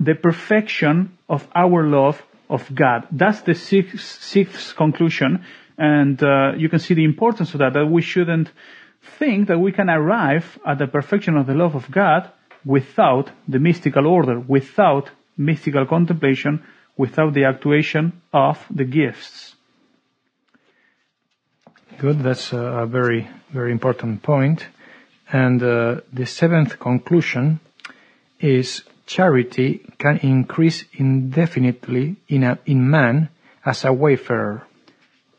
the 0.00 0.14
perfection 0.14 1.18
of 1.28 1.46
our 1.54 1.86
love 1.86 2.22
of 2.48 2.74
God. 2.74 3.06
That's 3.10 3.42
the 3.42 3.54
sixth, 3.54 4.00
sixth 4.00 4.76
conclusion 4.76 5.44
and 5.78 6.20
uh, 6.22 6.52
you 6.56 6.68
can 6.68 6.80
see 6.80 6.94
the 6.94 7.04
importance 7.04 7.54
of 7.54 7.60
that, 7.60 7.72
that 7.74 7.86
we 7.86 8.02
shouldn't 8.02 8.50
think 9.18 9.46
that 9.46 9.58
we 9.58 9.70
can 9.70 9.88
arrive 9.88 10.58
at 10.66 10.78
the 10.78 10.88
perfection 10.88 11.36
of 11.36 11.46
the 11.46 11.54
love 11.54 11.76
of 11.76 11.88
God 11.90 12.30
without 12.64 13.30
the 13.46 13.60
mystical 13.60 14.06
order, 14.06 14.40
without 14.40 15.08
mystical 15.36 15.86
contemplation, 15.86 16.64
without 16.96 17.32
the 17.32 17.44
actuation 17.44 18.20
of 18.32 18.66
the 18.70 18.84
gifts. 18.84 19.54
Good, 21.98 22.20
that's 22.20 22.52
a 22.52 22.86
very, 22.86 23.28
very 23.50 23.70
important 23.70 24.22
point. 24.22 24.66
And 25.32 25.62
uh, 25.62 26.00
the 26.12 26.26
seventh 26.26 26.78
conclusion 26.80 27.60
is 28.40 28.82
charity 29.08 29.80
can 29.98 30.18
increase 30.18 30.84
indefinitely 30.92 32.16
in, 32.28 32.44
a, 32.44 32.58
in 32.66 32.88
man 32.88 33.30
as 33.64 33.84
a 33.84 33.92
wayfarer. 33.92 34.62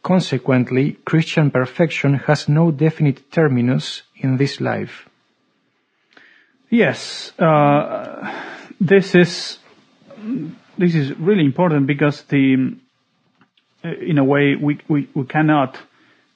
Consequently, 0.02 0.94
Christian 1.06 1.52
perfection 1.52 2.16
has 2.16 2.50
no 2.50 2.72
definite 2.72 3.32
terminus 3.32 4.02
in 4.18 4.38
this 4.38 4.60
life. 4.60 5.08
Yes, 6.70 7.32
uh, 7.40 8.44
this 8.80 9.16
is 9.16 9.60
this 10.78 10.96
is 10.96 11.18
really 11.20 11.46
important 11.46 11.88
because 11.88 12.24
the 12.24 12.76
in 13.84 14.18
a 14.18 14.24
way 14.24 14.56
we, 14.56 14.80
we, 14.88 15.10
we 15.14 15.26
cannot 15.26 15.78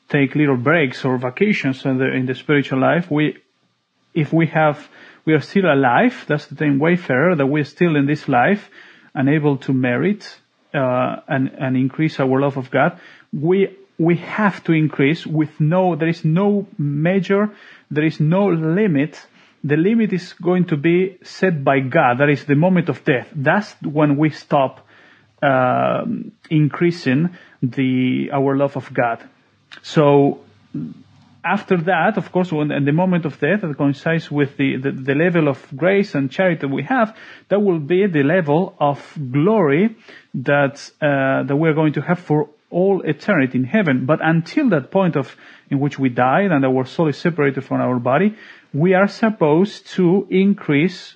take 0.09 0.35
little 0.35 0.57
breaks 0.57 1.05
or 1.05 1.17
vacations 1.17 1.85
in 1.85 1.97
the, 1.97 2.11
in 2.11 2.25
the 2.25 2.35
spiritual 2.35 2.79
life. 2.79 3.09
We 3.11 3.37
if 4.13 4.33
we 4.33 4.47
have 4.47 4.87
we 5.25 5.33
are 5.33 5.41
still 5.41 5.65
alive. 5.65 6.25
That's 6.27 6.47
the 6.47 6.55
same 6.55 6.79
wayfarer 6.79 7.36
that 7.36 7.45
we're 7.45 7.63
still 7.63 7.95
in 7.95 8.05
this 8.05 8.27
life 8.27 8.69
and 9.15 9.29
able 9.29 9.57
to 9.57 9.73
merit 9.73 10.39
uh, 10.73 11.17
and 11.27 11.51
and 11.57 11.77
increase 11.77 12.19
our 12.19 12.39
love 12.39 12.57
of 12.57 12.71
God. 12.71 12.99
We 13.31 13.77
we 13.97 14.17
have 14.17 14.63
to 14.65 14.73
increase 14.73 15.25
with 15.25 15.59
no 15.59 15.95
there 15.95 16.09
is 16.09 16.25
no 16.25 16.67
measure 16.77 17.51
there 17.93 18.05
is 18.05 18.19
no 18.19 18.47
limit. 18.47 19.23
The 19.63 19.77
limit 19.77 20.12
is 20.13 20.33
going 20.33 20.65
to 20.65 20.77
be 20.77 21.19
set 21.23 21.63
by 21.63 21.79
god. 21.79 22.17
That 22.17 22.29
is 22.29 22.45
the 22.45 22.55
moment 22.55 22.89
of 22.89 23.05
death. 23.05 23.29
That's 23.36 23.71
when 23.81 24.17
we 24.17 24.31
stop 24.31 24.86
uh, 25.41 26.05
increasing 26.49 27.29
the 27.62 28.31
our 28.33 28.57
love 28.57 28.75
of 28.75 28.93
god. 28.93 29.23
So 29.83 30.39
after 31.43 31.77
that, 31.77 32.17
of 32.17 32.32
course, 32.32 32.51
when 32.51 32.69
the 32.69 32.91
moment 32.91 33.25
of 33.25 33.39
death 33.39 33.62
that 33.62 33.77
coincides 33.77 34.32
with 34.32 34.56
the, 34.58 34.77
the, 34.77 34.91
the, 34.91 35.15
level 35.15 35.47
of 35.47 35.65
grace 35.75 36.15
and 36.15 36.32
charity 36.32 36.67
we 36.67 36.84
have, 36.84 37.15
that 37.49 37.60
will 37.60 37.79
be 37.79 38.08
the 38.08 38.23
level 38.23 38.75
of 38.79 39.17
glory 39.32 39.95
that 40.34 40.89
uh, 41.01 41.43
that 41.43 41.56
we're 41.56 41.73
going 41.73 41.93
to 41.93 42.01
have 42.01 42.19
for 42.19 42.49
all 42.69 43.01
eternity 43.01 43.58
in 43.58 43.65
heaven. 43.65 44.06
But 44.06 44.19
until 44.21 44.69
that 44.69 44.89
point 44.89 45.15
of 45.15 45.36
in 45.69 45.79
which 45.79 45.99
we 45.99 46.10
died 46.10 46.51
and 46.51 46.65
our 46.65 46.86
soul 46.86 47.08
is 47.10 47.17
separated 47.17 47.63
from 47.63 47.82
our 47.82 47.99
body, 47.99 48.36
we 48.73 48.93
are 48.93 49.08
supposed 49.08 49.88
to 49.95 50.27
increase 50.29 51.15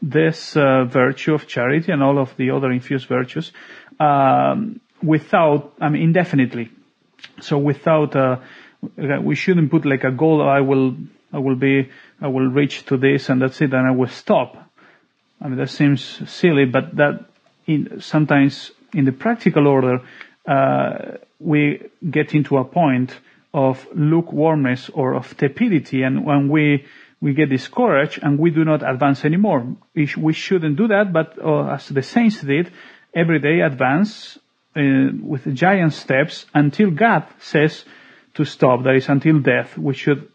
this 0.00 0.56
uh, 0.56 0.84
virtue 0.84 1.34
of 1.34 1.46
charity 1.46 1.92
and 1.92 2.02
all 2.02 2.18
of 2.18 2.36
the 2.36 2.50
other 2.50 2.70
infused 2.70 3.08
virtues 3.08 3.52
um, 3.98 4.80
without, 5.02 5.72
I 5.80 5.88
mean, 5.88 6.02
indefinitely. 6.02 6.70
So 7.40 7.58
without, 7.58 8.14
uh, 8.14 8.36
we 8.96 9.34
shouldn't 9.34 9.70
put 9.70 9.84
like 9.84 10.04
a 10.04 10.10
goal. 10.10 10.42
I 10.42 10.60
will, 10.60 10.96
I 11.32 11.38
will 11.38 11.56
be, 11.56 11.90
I 12.20 12.28
will 12.28 12.46
reach 12.46 12.84
to 12.86 12.96
this 12.96 13.28
and 13.28 13.42
that's 13.42 13.60
it, 13.60 13.72
and 13.72 13.86
I 13.86 13.90
will 13.90 14.08
stop. 14.08 14.56
I 15.40 15.48
mean, 15.48 15.58
that 15.58 15.70
seems 15.70 16.22
silly, 16.30 16.64
but 16.64 16.96
that 16.96 17.24
in, 17.66 18.00
sometimes 18.00 18.72
in 18.92 19.04
the 19.04 19.12
practical 19.12 19.66
order, 19.66 20.00
uh, 20.46 21.18
we 21.38 21.82
get 22.08 22.34
into 22.34 22.56
a 22.56 22.64
point 22.64 23.16
of 23.54 23.86
lukewarmness 23.94 24.90
or 24.90 25.14
of 25.14 25.36
tepidity, 25.36 26.02
and 26.02 26.24
when 26.24 26.48
we 26.48 26.84
we 27.20 27.34
get 27.34 27.48
discouraged 27.48 28.20
and 28.22 28.38
we 28.38 28.50
do 28.50 28.64
not 28.64 28.88
advance 28.88 29.24
anymore. 29.24 29.76
We, 29.94 30.06
sh- 30.06 30.16
we 30.16 30.32
shouldn't 30.32 30.76
do 30.76 30.88
that, 30.88 31.12
but 31.12 31.36
uh, 31.42 31.74
as 31.74 31.88
the 31.88 32.02
saints 32.02 32.40
did, 32.40 32.70
every 33.14 33.40
day 33.40 33.60
advance 33.60 34.38
uh, 34.76 34.80
with 35.20 35.52
giant 35.54 35.94
steps 35.94 36.46
until 36.54 36.90
God 36.90 37.24
says 37.40 37.84
to 38.38 38.44
stop. 38.44 38.84
That 38.84 38.94
is 38.94 39.08
until 39.08 39.40
death. 39.40 39.76
We 39.76 39.94
should 39.94 40.30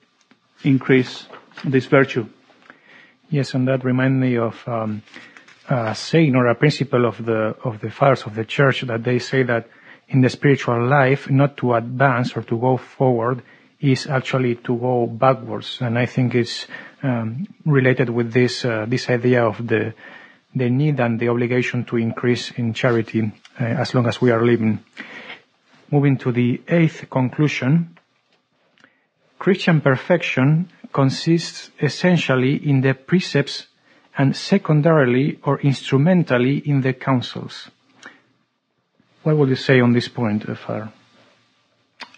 increase 0.63 1.25
this 1.63 1.85
virtue. 1.85 2.27
Yes, 3.29 3.53
and 3.53 3.67
that 3.69 3.83
reminds 3.83 4.19
me 4.19 4.37
of 4.37 4.61
um, 4.67 5.01
a 5.69 5.95
saying 5.95 6.35
or 6.35 6.47
a 6.47 6.55
principle 6.55 7.05
of 7.05 7.23
the 7.25 7.55
of 7.63 7.79
the 7.79 7.89
fathers 7.89 8.23
of 8.23 8.35
the 8.35 8.43
church 8.43 8.81
that 8.81 9.03
they 9.03 9.19
say 9.19 9.43
that 9.43 9.69
in 10.09 10.19
the 10.19 10.29
spiritual 10.29 10.85
life, 10.85 11.29
not 11.29 11.55
to 11.57 11.73
advance 11.73 12.35
or 12.35 12.43
to 12.43 12.59
go 12.59 12.75
forward, 12.75 13.41
is 13.79 14.05
actually 14.07 14.55
to 14.55 14.77
go 14.77 15.07
backwards. 15.07 15.79
And 15.79 15.97
I 15.97 16.05
think 16.05 16.35
it's 16.35 16.67
um, 17.01 17.47
related 17.65 18.09
with 18.09 18.33
this 18.33 18.65
uh, 18.65 18.85
this 18.85 19.09
idea 19.09 19.47
of 19.47 19.65
the 19.65 19.93
the 20.53 20.69
need 20.69 20.99
and 20.99 21.19
the 21.19 21.29
obligation 21.29 21.85
to 21.85 21.97
increase 21.97 22.51
in 22.51 22.73
charity 22.73 23.31
uh, 23.59 23.63
as 23.63 23.95
long 23.95 24.07
as 24.07 24.21
we 24.21 24.29
are 24.31 24.45
living. 24.45 24.83
Moving 25.93 26.17
to 26.17 26.31
the 26.31 26.59
eighth 26.67 27.07
conclusion, 27.07 27.99
Christian 29.37 29.79
perfection 29.79 30.71
consists 30.91 31.69
essentially 31.79 32.55
in 32.67 32.81
the 32.81 32.95
precepts 32.95 33.67
and 34.17 34.35
secondarily 34.35 35.37
or 35.43 35.59
instrumentally 35.59 36.57
in 36.65 36.81
the 36.81 36.93
counsels. 36.93 37.69
What 39.21 39.37
would 39.37 39.49
you 39.49 39.55
say 39.55 39.81
on 39.81 39.93
this 39.93 40.07
point, 40.07 40.45
Father? 40.57 40.91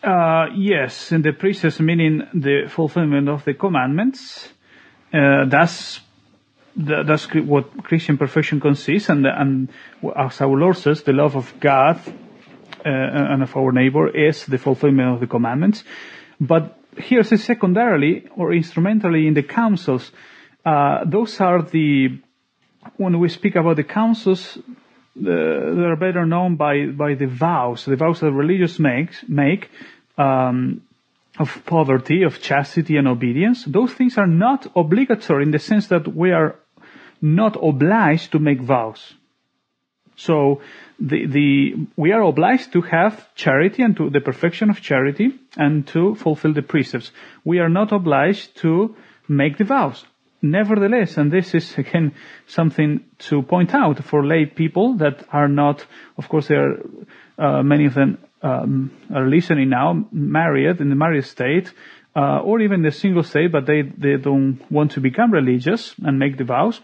Uh, 0.02 0.46
yes, 0.56 1.12
in 1.12 1.22
the 1.22 1.34
precepts 1.34 1.82
meaning 1.82 2.22
the 2.34 2.70
fulfillment 2.70 3.28
of 3.28 3.44
the 3.44 3.56
commandments. 3.56 4.54
Uh, 5.14 5.50
that's 5.50 6.00
that's 6.78 7.28
what 7.34 7.84
Christian 7.84 8.18
perfection 8.18 8.62
consists, 8.62 9.10
and 9.10 9.28
and 9.28 9.68
as 10.16 10.40
our 10.40 10.56
Lord 10.56 10.78
says, 10.78 11.04
the 11.04 11.12
love 11.12 11.36
of 11.36 11.60
God 11.60 12.00
and 12.86 13.44
of 13.44 13.56
our 13.58 13.72
neighbor 13.72 14.08
is 14.08 14.46
the 14.46 14.58
fulfillment 14.58 15.16
of 15.16 15.20
the 15.20 15.28
commandments. 15.28 15.84
But 16.40 16.78
here 16.98 17.24
says 17.24 17.44
secondarily 17.44 18.28
or 18.38 18.54
instrumentally 18.54 19.28
in 19.28 19.34
the 19.34 19.44
counsels, 19.44 20.12
Uh, 20.66 21.06
those 21.06 21.40
are 21.40 21.62
the 21.62 22.18
when 22.98 23.20
we 23.20 23.30
speak 23.30 23.56
about 23.56 23.76
the 23.76 23.84
counsels, 23.84 24.58
they 25.16 25.32
are 25.32 25.96
better 25.96 26.26
known 26.26 26.56
by, 26.56 26.88
by 26.88 27.14
the 27.14 27.28
vows, 27.28 27.86
the 27.86 27.96
vows 27.96 28.20
that 28.20 28.32
religious 28.32 28.80
makes, 28.80 29.24
make, 29.28 29.70
um, 30.18 30.82
of 31.38 31.64
poverty, 31.66 32.24
of 32.24 32.42
chastity 32.42 32.98
and 32.98 33.08
obedience. 33.08 33.66
Those 33.66 33.94
things 33.94 34.18
are 34.18 34.28
not 34.28 34.68
obligatory 34.76 35.44
in 35.44 35.52
the 35.52 35.60
sense 35.60 35.88
that 35.88 36.08
we 36.08 36.32
are 36.32 36.56
not 37.22 37.58
obliged 37.62 38.32
to 38.34 38.40
make 38.40 38.62
vows. 38.62 39.14
So 40.16 40.62
the, 41.00 41.26
the, 41.28 41.88
we 41.96 42.12
are 42.12 42.22
obliged 42.22 42.74
to 42.74 42.82
have 42.82 43.34
charity 43.36 43.84
and 43.84 43.96
to 43.98 44.10
the 44.10 44.22
perfection 44.22 44.70
of 44.70 44.82
charity 44.82 45.40
and 45.58 45.88
to 45.88 46.16
fulfill 46.16 46.54
the 46.54 46.62
precepts. 46.62 47.12
We 47.44 47.60
are 47.60 47.70
not 47.70 47.92
obliged 47.92 48.58
to 48.58 48.96
make 49.28 49.58
the 49.58 49.66
vows. 49.66 50.06
Nevertheless, 50.42 51.18
and 51.18 51.32
this 51.32 51.56
is 51.56 51.78
again 51.78 52.14
something 52.48 53.04
to 53.30 53.42
point 53.42 53.74
out 53.74 54.04
for 54.04 54.26
lay 54.26 54.46
people 54.46 54.98
that 54.98 55.26
are 55.32 55.48
not, 55.48 55.86
of 56.18 56.30
course, 56.30 56.48
there 56.48 56.78
are 57.40 57.60
uh, 57.60 57.64
many 57.64 57.86
of 57.86 57.96
them 57.96 58.20
um, 58.42 58.92
are 59.14 59.28
listening 59.28 59.70
now, 59.70 60.06
married 60.12 60.80
in 60.80 60.90
the 60.90 60.96
married 60.96 61.26
state, 61.26 61.74
uh, 62.16 62.40
or 62.40 62.62
even 62.62 62.82
the 62.82 62.92
single 62.92 63.24
state, 63.24 63.52
but 63.52 63.66
they, 63.66 63.82
they 63.82 64.18
don't 64.18 64.60
want 64.72 64.92
to 64.92 65.02
become 65.02 65.32
religious 65.32 65.96
and 66.04 66.20
make 66.20 66.38
the 66.38 66.44
vows, 66.44 66.80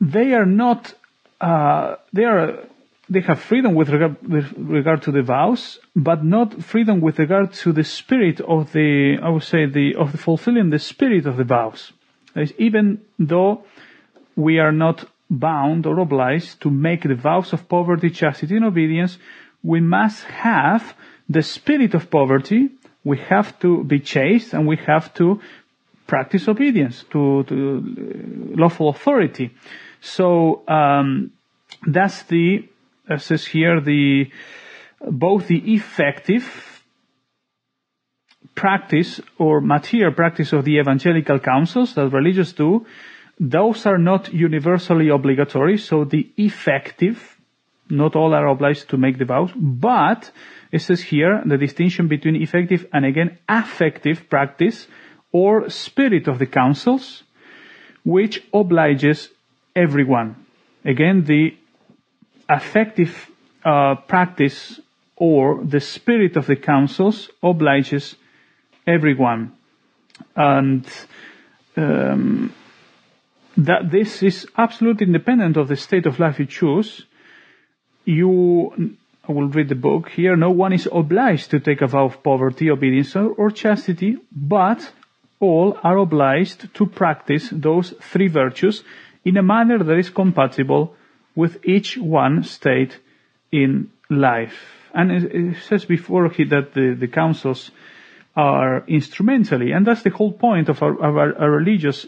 they 0.00 0.32
are 0.32 0.46
not, 0.46 0.94
uh, 1.40 1.96
they 2.12 2.24
are, 2.24 2.64
they 3.08 3.20
have 3.20 3.40
freedom 3.40 3.74
with 3.74 3.88
regard, 3.90 4.16
with 4.28 4.52
regard 4.56 5.02
to 5.02 5.12
the 5.12 5.22
vows, 5.22 5.78
but 5.94 6.24
not 6.24 6.62
freedom 6.62 7.00
with 7.00 7.18
regard 7.18 7.52
to 7.52 7.72
the 7.72 7.84
spirit 7.84 8.40
of 8.40 8.72
the, 8.72 9.18
I 9.22 9.28
would 9.28 9.44
say 9.44 9.66
the, 9.66 9.94
of 9.96 10.12
the 10.12 10.18
fulfilling 10.18 10.70
the 10.70 10.78
spirit 10.78 11.26
of 11.26 11.36
the 11.36 11.44
vows. 11.44 11.92
Even 12.58 13.00
though 13.18 13.64
we 14.36 14.58
are 14.58 14.72
not 14.72 15.04
bound 15.30 15.86
or 15.86 15.98
obliged 15.98 16.60
to 16.62 16.70
make 16.70 17.02
the 17.02 17.14
vows 17.14 17.52
of 17.52 17.68
poverty, 17.68 18.10
chastity, 18.10 18.56
and 18.56 18.64
obedience, 18.64 19.18
we 19.62 19.80
must 19.80 20.24
have 20.24 20.94
the 21.28 21.42
spirit 21.42 21.94
of 21.94 22.10
poverty. 22.10 22.70
We 23.04 23.18
have 23.18 23.58
to 23.60 23.84
be 23.84 24.00
chaste 24.00 24.52
and 24.54 24.66
we 24.66 24.76
have 24.86 25.12
to 25.14 25.40
practice 26.06 26.48
obedience 26.48 27.04
to, 27.10 27.44
to 27.44 28.54
lawful 28.56 28.88
authority. 28.88 29.50
So 30.00 30.62
um, 30.68 31.32
that's 31.86 32.22
the 32.24 32.68
it 33.08 33.20
says 33.22 33.46
here 33.46 33.80
the 33.80 34.30
both 35.00 35.46
the 35.46 35.74
effective 35.74 36.82
practice 38.54 39.20
or 39.38 39.60
material 39.60 40.12
practice 40.12 40.52
of 40.52 40.64
the 40.64 40.78
evangelical 40.78 41.38
counsels 41.38 41.94
that 41.94 42.08
religious 42.08 42.52
do 42.52 42.84
those 43.40 43.86
are 43.86 43.98
not 43.98 44.32
universally 44.32 45.08
obligatory, 45.10 45.78
so 45.78 46.04
the 46.04 46.28
effective, 46.36 47.36
not 47.88 48.16
all 48.16 48.34
are 48.34 48.48
obliged 48.48 48.88
to 48.90 48.96
make 48.96 49.18
the 49.18 49.24
vows, 49.24 49.52
but 49.54 50.30
it 50.72 50.80
says 50.80 51.00
here 51.00 51.42
the 51.46 51.56
distinction 51.56 52.08
between 52.08 52.36
effective 52.36 52.86
and 52.92 53.04
again 53.04 53.38
affective 53.48 54.28
practice 54.28 54.88
or 55.30 55.70
spirit 55.70 56.26
of 56.26 56.38
the 56.38 56.46
counsels, 56.46 57.22
which 58.04 58.42
obliges 58.52 59.28
everyone. 59.78 60.46
Again, 60.84 61.24
the 61.24 61.56
affective 62.48 63.30
uh, 63.64 63.94
practice 63.94 64.80
or 65.16 65.62
the 65.64 65.80
spirit 65.80 66.36
of 66.36 66.46
the 66.46 66.56
counsels 66.56 67.30
obliges 67.42 68.16
everyone. 68.86 69.52
And 70.34 70.86
um, 71.76 72.52
that 73.56 73.90
this 73.90 74.22
is 74.22 74.46
absolutely 74.56 75.06
independent 75.06 75.56
of 75.56 75.68
the 75.68 75.76
state 75.76 76.06
of 76.06 76.18
life 76.18 76.38
you 76.38 76.46
choose. 76.46 77.04
You, 78.04 78.96
I 79.28 79.32
will 79.32 79.48
read 79.48 79.68
the 79.68 79.74
book 79.74 80.08
here. 80.08 80.36
No 80.36 80.50
one 80.50 80.72
is 80.72 80.88
obliged 80.90 81.50
to 81.50 81.60
take 81.60 81.82
a 81.82 81.86
vow 81.86 82.06
of 82.06 82.22
poverty, 82.22 82.70
obedience, 82.70 83.14
or 83.14 83.50
chastity, 83.50 84.16
but 84.32 84.92
all 85.40 85.76
are 85.82 85.98
obliged 85.98 86.72
to 86.74 86.86
practice 86.86 87.48
those 87.52 87.94
three 88.00 88.28
virtues 88.28 88.82
in 89.24 89.36
a 89.36 89.42
manner 89.42 89.82
that 89.82 89.98
is 89.98 90.10
compatible 90.10 90.94
with 91.34 91.64
each 91.64 91.96
one 91.96 92.42
state 92.42 92.98
in 93.52 93.90
life. 94.10 94.56
And 94.94 95.12
it 95.12 95.56
says 95.68 95.84
before 95.84 96.28
that 96.28 96.72
the, 96.74 96.96
the 96.98 97.08
counsels 97.08 97.70
are 98.34 98.84
instrumentally, 98.86 99.72
and 99.72 99.86
that's 99.86 100.02
the 100.02 100.10
whole 100.10 100.32
point 100.32 100.68
of 100.68 100.82
our, 100.82 100.94
of 100.94 101.16
our, 101.16 101.38
our 101.38 101.50
religious 101.50 102.06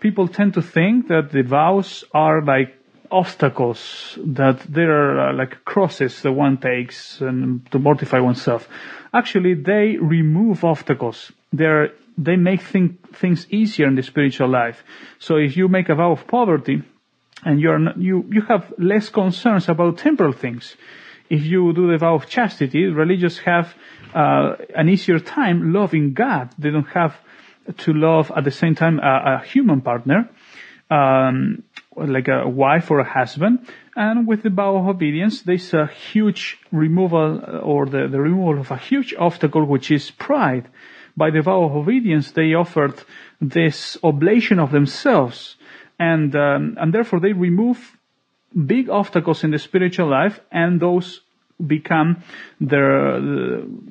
people 0.00 0.28
tend 0.28 0.54
to 0.54 0.62
think 0.62 1.08
that 1.08 1.30
the 1.30 1.42
vows 1.42 2.04
are 2.12 2.42
like 2.42 2.76
obstacles, 3.10 4.18
that 4.24 4.60
there 4.68 4.90
are 4.90 5.30
uh, 5.30 5.34
like 5.34 5.64
crosses 5.64 6.22
that 6.22 6.32
one 6.32 6.58
takes 6.58 7.20
and 7.20 7.70
to 7.70 7.78
mortify 7.78 8.18
oneself. 8.18 8.68
Actually, 9.12 9.54
they 9.54 9.96
remove 9.96 10.64
obstacles. 10.64 11.32
They're, 11.52 11.92
they 12.18 12.36
make 12.36 12.62
things 12.62 13.46
easier 13.50 13.86
in 13.86 13.94
the 13.94 14.02
spiritual 14.02 14.48
life. 14.48 14.82
So 15.18 15.36
if 15.36 15.56
you 15.56 15.68
make 15.68 15.88
a 15.88 15.94
vow 15.94 16.12
of 16.12 16.26
poverty 16.26 16.82
and 17.44 17.60
you're 17.60 17.78
not, 17.78 17.98
you, 17.98 18.24
you 18.30 18.42
have 18.42 18.72
less 18.78 19.08
concerns 19.08 19.68
about 19.68 19.98
temporal 19.98 20.32
things. 20.32 20.76
If 21.28 21.44
you 21.44 21.72
do 21.72 21.90
the 21.90 21.98
vow 21.98 22.14
of 22.14 22.28
chastity, 22.28 22.86
religious 22.86 23.38
have 23.38 23.74
uh, 24.14 24.56
an 24.74 24.88
easier 24.88 25.18
time 25.18 25.72
loving 25.72 26.14
God. 26.14 26.50
They 26.58 26.70
don't 26.70 26.88
have 26.88 27.16
to 27.78 27.92
love 27.92 28.32
at 28.34 28.44
the 28.44 28.50
same 28.50 28.74
time 28.74 29.00
a, 29.00 29.40
a 29.42 29.44
human 29.44 29.80
partner, 29.80 30.30
um, 30.90 31.64
like 31.96 32.28
a 32.28 32.48
wife 32.48 32.90
or 32.90 33.00
a 33.00 33.10
husband. 33.10 33.66
And 33.96 34.26
with 34.26 34.42
the 34.42 34.50
vow 34.50 34.76
of 34.76 34.88
obedience, 34.88 35.42
there's 35.42 35.74
a 35.74 35.86
huge 35.86 36.58
removal 36.70 37.42
or 37.62 37.86
the, 37.86 38.08
the 38.08 38.20
removal 38.20 38.60
of 38.60 38.70
a 38.70 38.76
huge 38.76 39.14
obstacle, 39.18 39.64
which 39.64 39.90
is 39.90 40.10
pride. 40.10 40.68
By 41.16 41.30
the 41.30 41.42
vow 41.42 41.64
of 41.64 41.76
obedience, 41.76 42.32
they 42.32 42.54
offered 42.54 42.94
this 43.40 43.96
oblation 44.02 44.58
of 44.58 44.70
themselves, 44.70 45.56
and 45.98 46.34
um, 46.36 46.76
and 46.78 46.92
therefore 46.92 47.20
they 47.20 47.32
remove 47.32 47.78
big 48.54 48.90
obstacles 48.90 49.44
in 49.44 49.50
the 49.50 49.58
spiritual 49.58 50.10
life, 50.10 50.40
and 50.50 50.80
those 50.80 51.22
become 51.64 52.22
their, 52.60 53.20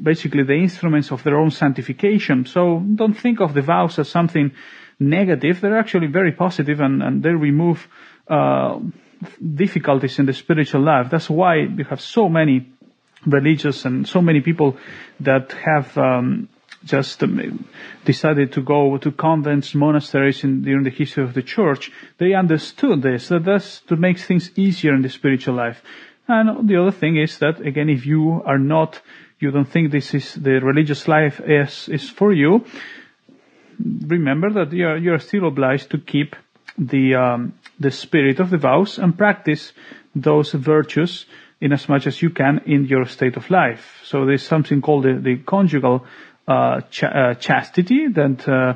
basically 0.02 0.44
the 0.44 0.54
instruments 0.54 1.12
of 1.12 1.24
their 1.24 1.38
own 1.38 1.52
sanctification. 1.52 2.46
So 2.46 2.80
don't 2.80 3.16
think 3.16 3.42
of 3.42 3.54
the 3.54 3.62
vows 3.62 3.98
as 4.00 4.10
something 4.10 4.52
negative. 5.00 5.62
They're 5.62 5.78
actually 5.78 6.08
very 6.08 6.32
positive 6.32 6.80
and, 6.80 7.02
and 7.02 7.24
they 7.24 7.32
remove, 7.32 7.88
uh, 8.28 8.80
difficulties 9.56 10.20
in 10.20 10.26
the 10.26 10.34
spiritual 10.34 10.84
life. 10.84 11.10
That's 11.10 11.30
why 11.30 11.56
you 11.56 11.84
have 11.86 12.02
so 12.02 12.30
many 12.30 12.72
religious 13.26 13.86
and 13.86 14.08
so 14.08 14.22
many 14.22 14.42
people 14.42 14.78
that 15.22 15.52
have, 15.54 15.98
um, 15.98 16.50
just 16.86 17.22
um, 17.24 17.68
decided 18.06 18.54
to 18.54 18.62
go 18.62 18.98
to 18.98 19.12
convents, 19.12 19.76
monasteries 19.76 20.44
in, 20.44 20.62
during 20.62 20.84
the 20.84 20.90
history 20.90 21.24
of 21.24 21.34
the 21.34 21.42
church, 21.42 21.92
they 22.20 22.34
understood 22.34 23.02
this, 23.02 23.28
that 23.28 23.44
that's 23.44 23.82
to 23.82 23.96
make 23.96 24.20
things 24.20 24.52
easier 24.56 24.94
in 24.94 25.02
the 25.02 25.10
spiritual 25.10 25.56
life. 25.56 25.82
And 26.28 26.68
the 26.68 26.82
other 26.82 26.92
thing 26.92 27.18
is 27.18 27.38
that, 27.40 27.60
again, 27.60 27.90
if 27.90 28.06
you 28.06 28.42
are 28.46 28.58
not, 28.58 29.02
you 29.40 29.52
don't 29.52 29.70
think 29.70 29.92
this 29.92 30.14
is 30.14 30.34
the 30.36 30.60
religious 30.60 31.08
life 31.08 31.42
is, 31.42 31.90
is 31.90 32.10
for 32.10 32.34
you, 32.34 32.66
remember 34.08 34.52
that 34.54 34.72
you 34.72 34.88
are, 34.88 34.98
you 34.98 35.14
are 35.14 35.20
still 35.20 35.48
obliged 35.48 35.90
to 35.92 35.98
keep 35.98 36.36
the, 36.78 37.16
um, 37.16 37.54
the 37.80 37.92
spirit 37.92 38.40
of 38.40 38.50
the 38.50 38.58
vows 38.58 38.98
and 38.98 39.18
practice 39.18 39.74
those 40.16 40.52
virtues 40.52 41.26
in 41.62 41.72
as 41.74 41.88
much 41.90 42.08
as 42.08 42.22
you 42.22 42.30
can 42.30 42.62
in 42.66 42.86
your 42.86 43.06
state 43.06 43.38
of 43.38 43.50
life. 43.50 44.02
So 44.04 44.26
there's 44.26 44.46
something 44.46 44.82
called 44.82 45.04
the, 45.04 45.14
the 45.14 45.38
conjugal 45.38 46.06
uh, 46.48 46.82
ch- 46.82 47.04
uh, 47.04 47.34
chastity 47.36 48.08
that 48.08 48.48
uh, 48.48 48.74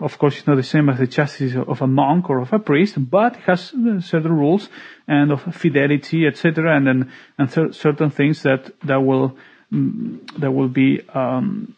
of 0.00 0.18
course, 0.18 0.38
it's 0.38 0.46
not 0.46 0.56
the 0.56 0.62
same 0.62 0.88
as 0.88 0.98
the 0.98 1.06
chastity 1.06 1.56
of 1.56 1.82
a 1.82 1.86
monk 1.86 2.30
or 2.30 2.38
of 2.38 2.52
a 2.52 2.58
priest, 2.58 2.94
but 2.98 3.36
has 3.36 3.72
certain 4.00 4.32
rules 4.32 4.68
and 5.06 5.30
of 5.30 5.42
fidelity, 5.54 6.26
etc., 6.26 6.74
and 6.76 6.86
then 6.86 7.12
and 7.38 7.74
certain 7.74 8.10
things 8.10 8.42
that 8.42 8.72
that 8.84 9.00
will 9.00 9.36
mm, 9.72 10.20
that 10.38 10.50
will 10.50 10.68
be 10.68 11.02
um, 11.12 11.74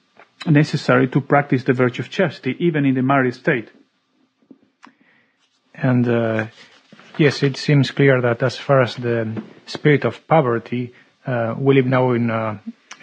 necessary 0.47 1.09
to 1.09 1.21
practice 1.21 1.65
the 1.65 1.73
virtue 1.73 2.03
of 2.03 2.11
chastity, 2.11 2.55
even 2.61 2.85
in 2.85 2.95
the 2.95 3.03
married 3.03 3.35
state. 3.35 3.71
And 5.75 6.09
uh, 6.09 6.47
yes, 7.19 7.43
it 7.43 7.57
seems 7.57 7.91
clear 7.91 8.21
that 8.23 8.43
as 8.43 8.57
far 8.57 8.83
as 8.83 8.95
the 8.95 9.43
spirit 9.67 10.05
of 10.05 10.27
poverty, 10.29 10.95
uh, 11.27 11.55
we 11.59 11.75
live 11.75 11.87
now 11.87 12.13
in 12.13 12.31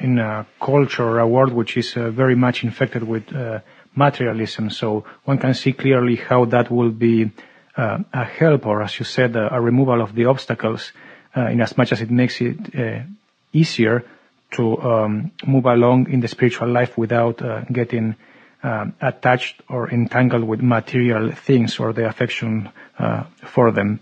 in 0.04 0.20
a 0.20 0.46
culture 0.60 1.04
or 1.04 1.20
a 1.20 1.28
world 1.28 1.54
which 1.54 1.78
is 1.78 1.96
uh, 1.96 2.12
very 2.12 2.36
much 2.36 2.64
infected 2.64 3.04
with 3.04 3.34
uh, 3.34 3.60
materialism. 3.96 4.70
So 4.70 5.06
one 5.24 5.38
can 5.38 5.54
see 5.54 5.72
clearly 5.72 6.18
how 6.18 6.46
that 6.46 6.70
will 6.70 6.92
be 6.92 7.32
uh, 7.78 8.00
a 8.14 8.26
help, 8.26 8.68
or 8.68 8.84
as 8.84 9.00
you 9.00 9.06
said, 9.06 9.36
a, 9.36 9.56
a 9.56 9.62
removal 9.62 10.02
of 10.02 10.14
the 10.14 10.26
obstacles, 10.26 10.92
uh, 11.36 11.48
in 11.48 11.62
as 11.62 11.78
much 11.78 11.94
as 11.94 12.02
it 12.02 12.12
makes 12.12 12.42
it 12.42 12.58
uh, 12.76 13.04
easier 13.54 14.04
to 14.52 14.78
um, 14.82 15.32
move 15.48 15.66
along 15.66 16.10
in 16.12 16.20
the 16.20 16.28
spiritual 16.28 16.68
life 16.70 16.98
without 16.98 17.42
uh, 17.42 17.62
getting 17.72 18.16
attached 19.02 19.62
or 19.68 19.90
entangled 19.90 20.46
with 20.46 20.62
material 20.62 21.32
things 21.32 21.80
or 21.80 21.92
the 21.92 22.08
affection 22.08 22.70
uh, 22.98 23.24
for 23.46 23.72
them. 23.72 24.00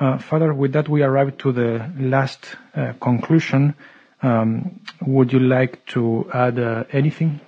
Uh, 0.00 0.16
Father, 0.16 0.54
with 0.54 0.72
that 0.72 0.88
we 0.88 1.02
arrive 1.02 1.36
to 1.36 1.52
the 1.52 1.90
last 1.98 2.56
conclusion. 3.02 3.74
Um, 4.22 4.80
would 5.06 5.32
you 5.32 5.40
like 5.40 5.84
to 5.86 6.28
add 6.32 6.58
anything? 6.90 7.40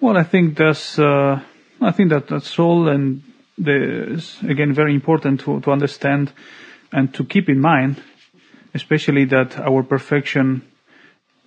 Well, 0.00 0.16
I 0.16 0.24
think 0.24 0.56
that's, 0.56 0.98
uh, 0.98 1.40
I 1.80 1.90
think 1.92 2.10
that 2.10 2.26
that's 2.26 2.58
all. 2.58 2.88
And 2.88 3.22
there's, 3.56 4.36
again, 4.42 4.74
very 4.74 4.94
important 4.94 5.40
to, 5.42 5.60
to 5.60 5.70
understand 5.70 6.32
and 6.92 7.14
to 7.14 7.24
keep 7.24 7.48
in 7.48 7.60
mind, 7.60 8.02
especially 8.74 9.24
that 9.26 9.58
our 9.58 9.82
perfection 9.84 10.62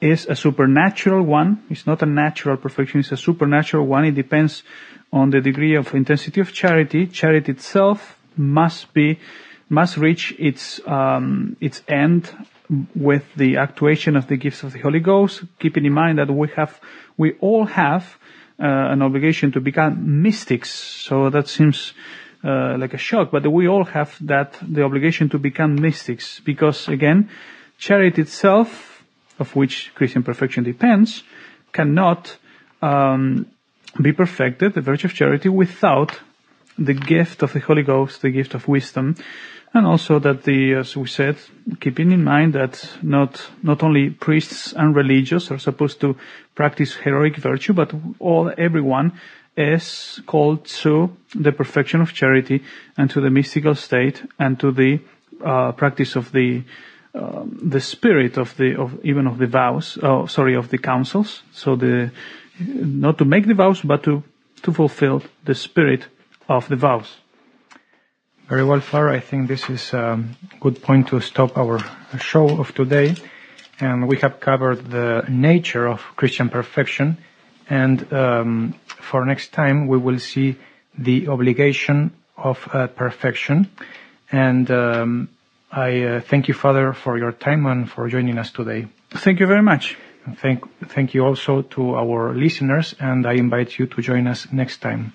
is 0.02 0.26
a 0.28 0.36
supernatural 0.36 1.24
one. 1.24 1.64
It's 1.70 1.86
not 1.86 2.02
a 2.02 2.06
natural 2.06 2.58
perfection. 2.58 3.02
It's 3.02 3.12
a 3.12 3.18
supernatural 3.18 3.86
one. 3.86 4.06
It 4.06 4.16
depends 4.16 4.64
on 5.12 5.30
the 5.30 5.42
degree 5.42 5.76
of 5.76 5.94
intensity 5.94 6.42
of 6.42 6.54
charity. 6.54 7.08
Charity 7.08 7.52
itself 7.52 8.18
must 8.38 8.94
be 8.94 9.20
must 9.68 9.98
reach 9.98 10.36
its 10.38 10.80
um, 10.86 11.58
its 11.60 11.82
end 11.88 12.32
with 12.96 13.24
the 13.36 13.58
actuation 13.58 14.16
of 14.16 14.28
the 14.28 14.38
gifts 14.38 14.64
of 14.64 14.74
the 14.74 14.80
Holy 14.80 15.00
Ghost, 15.00 15.44
keeping 15.60 15.86
in 15.86 15.94
mind 15.94 16.18
that 16.20 16.32
we 16.32 16.48
have 16.56 16.80
we 17.18 17.34
all 17.40 17.66
have 17.66 18.18
uh, 18.60 18.66
an 18.66 19.02
obligation 19.02 19.52
to 19.52 19.60
become 19.60 20.22
mystics. 20.22 20.70
So 20.72 21.30
that 21.30 21.48
seems 21.48 21.94
uh, 22.44 22.78
like 22.78 22.94
a 22.94 22.98
shock, 22.98 23.32
but 23.32 23.50
we 23.52 23.68
all 23.68 23.86
have 23.86 24.16
that 24.22 24.58
the 24.62 24.84
obligation 24.84 25.30
to 25.30 25.40
become 25.40 25.76
mystics 25.76 26.40
because 26.40 26.88
again, 26.88 27.30
charity 27.78 28.22
itself, 28.22 29.04
of 29.40 29.56
which 29.56 29.92
Christian 29.96 30.24
perfection 30.24 30.64
depends, 30.64 31.24
cannot 31.72 32.38
um, 32.82 33.48
be 34.02 34.12
perfected, 34.12 34.74
the 34.74 34.82
virtue 34.82 35.08
of 35.08 35.14
charity, 35.14 35.50
without 35.50 36.20
the 36.78 36.94
gift 36.94 37.42
of 37.42 37.54
the 37.54 37.60
Holy 37.60 37.84
Ghost, 37.84 38.22
the 38.22 38.30
gift 38.30 38.54
of 38.54 38.68
wisdom, 38.68 39.16
and 39.76 39.86
also 39.86 40.20
that 40.20 40.44
the, 40.44 40.74
as 40.74 40.96
we 40.96 41.06
said, 41.06 41.36
keeping 41.82 42.12
in 42.12 42.24
mind 42.24 42.54
that 42.54 42.90
not 43.02 43.46
not 43.62 43.84
only 43.84 44.10
priests 44.10 44.72
and 44.72 44.96
religious 44.96 45.52
are 45.52 45.60
supposed 45.60 46.00
to 46.00 46.16
practice 46.56 46.96
heroic 46.96 47.36
virtue, 47.36 47.74
but 47.74 47.94
all 48.20 48.54
everyone 48.58 49.20
is 49.58 50.22
called 50.26 50.64
to 50.66 51.16
the 51.36 51.52
perfection 51.52 52.00
of 52.00 52.14
charity 52.14 52.64
and 52.98 53.10
to 53.10 53.20
the 53.20 53.30
mystical 53.30 53.76
state 53.76 54.24
and 54.40 54.58
to 54.62 54.72
the 54.72 55.02
uh, 55.44 55.74
practice 55.74 56.16
of 56.16 56.32
the 56.32 56.64
um, 57.14 57.60
the 57.62 57.82
spirit 57.82 58.38
of 58.38 58.56
the 58.56 58.80
of 58.80 59.04
even 59.04 59.28
of 59.28 59.38
the 59.38 59.48
vows. 59.48 59.98
Oh, 60.02 60.26
sorry, 60.26 60.56
of 60.56 60.70
the 60.70 60.78
counsels. 60.78 61.44
So 61.52 61.76
the 61.76 62.12
not 62.60 63.18
to 63.18 63.26
make 63.26 63.46
the 63.46 63.54
vows, 63.54 63.82
but 63.82 64.04
to 64.04 64.24
to 64.62 64.72
fulfill 64.72 65.22
the 65.44 65.56
spirit 65.56 66.08
of 66.48 66.70
the 66.70 66.78
vows. 66.78 67.18
Very 68.48 68.64
well, 68.64 68.80
Father. 68.80 69.10
I 69.10 69.20
think 69.20 69.48
this 69.48 69.70
is 69.72 69.92
a 69.94 70.24
good 70.60 70.82
point 70.84 71.08
to 71.08 71.20
stop 71.20 71.58
our 71.58 71.80
show 72.20 72.60
of 72.60 72.76
today. 72.76 73.16
And 73.80 74.08
we 74.08 74.18
have 74.18 74.40
covered 74.40 74.86
the 74.92 75.26
nature 75.28 75.88
of 75.88 76.02
Christian 76.16 76.50
perfection. 76.50 77.18
And 77.70 78.14
um, 78.14 78.76
for 78.86 79.26
next 79.26 79.52
time, 79.52 79.88
we 79.88 79.98
will 79.98 80.20
see 80.20 80.58
the 80.96 81.28
obligation 81.28 82.12
of 82.38 82.70
uh, 82.72 82.88
perfection. 82.88 83.72
And 84.32 84.70
um, 84.70 85.30
I 85.72 86.04
uh, 86.04 86.22
thank 86.22 86.48
you, 86.48 86.54
Father, 86.54 86.94
for 86.94 87.18
your 87.18 87.32
time 87.32 87.66
and 87.66 87.90
for 87.90 88.08
joining 88.08 88.38
us 88.38 88.52
today. 88.52 88.88
Thank 89.10 89.40
you 89.40 89.48
very 89.48 89.64
much. 89.64 89.98
Thank, 90.38 90.64
thank 90.90 91.14
you 91.14 91.26
also 91.26 91.64
to 91.64 91.96
our 91.96 92.34
listeners, 92.34 92.96
and 93.00 93.28
I 93.28 93.34
invite 93.34 93.78
you 93.78 93.86
to 93.88 94.02
join 94.02 94.28
us 94.28 94.48
next 94.52 94.82
time. 94.82 95.14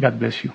God 0.00 0.18
bless 0.18 0.44
you. 0.44 0.52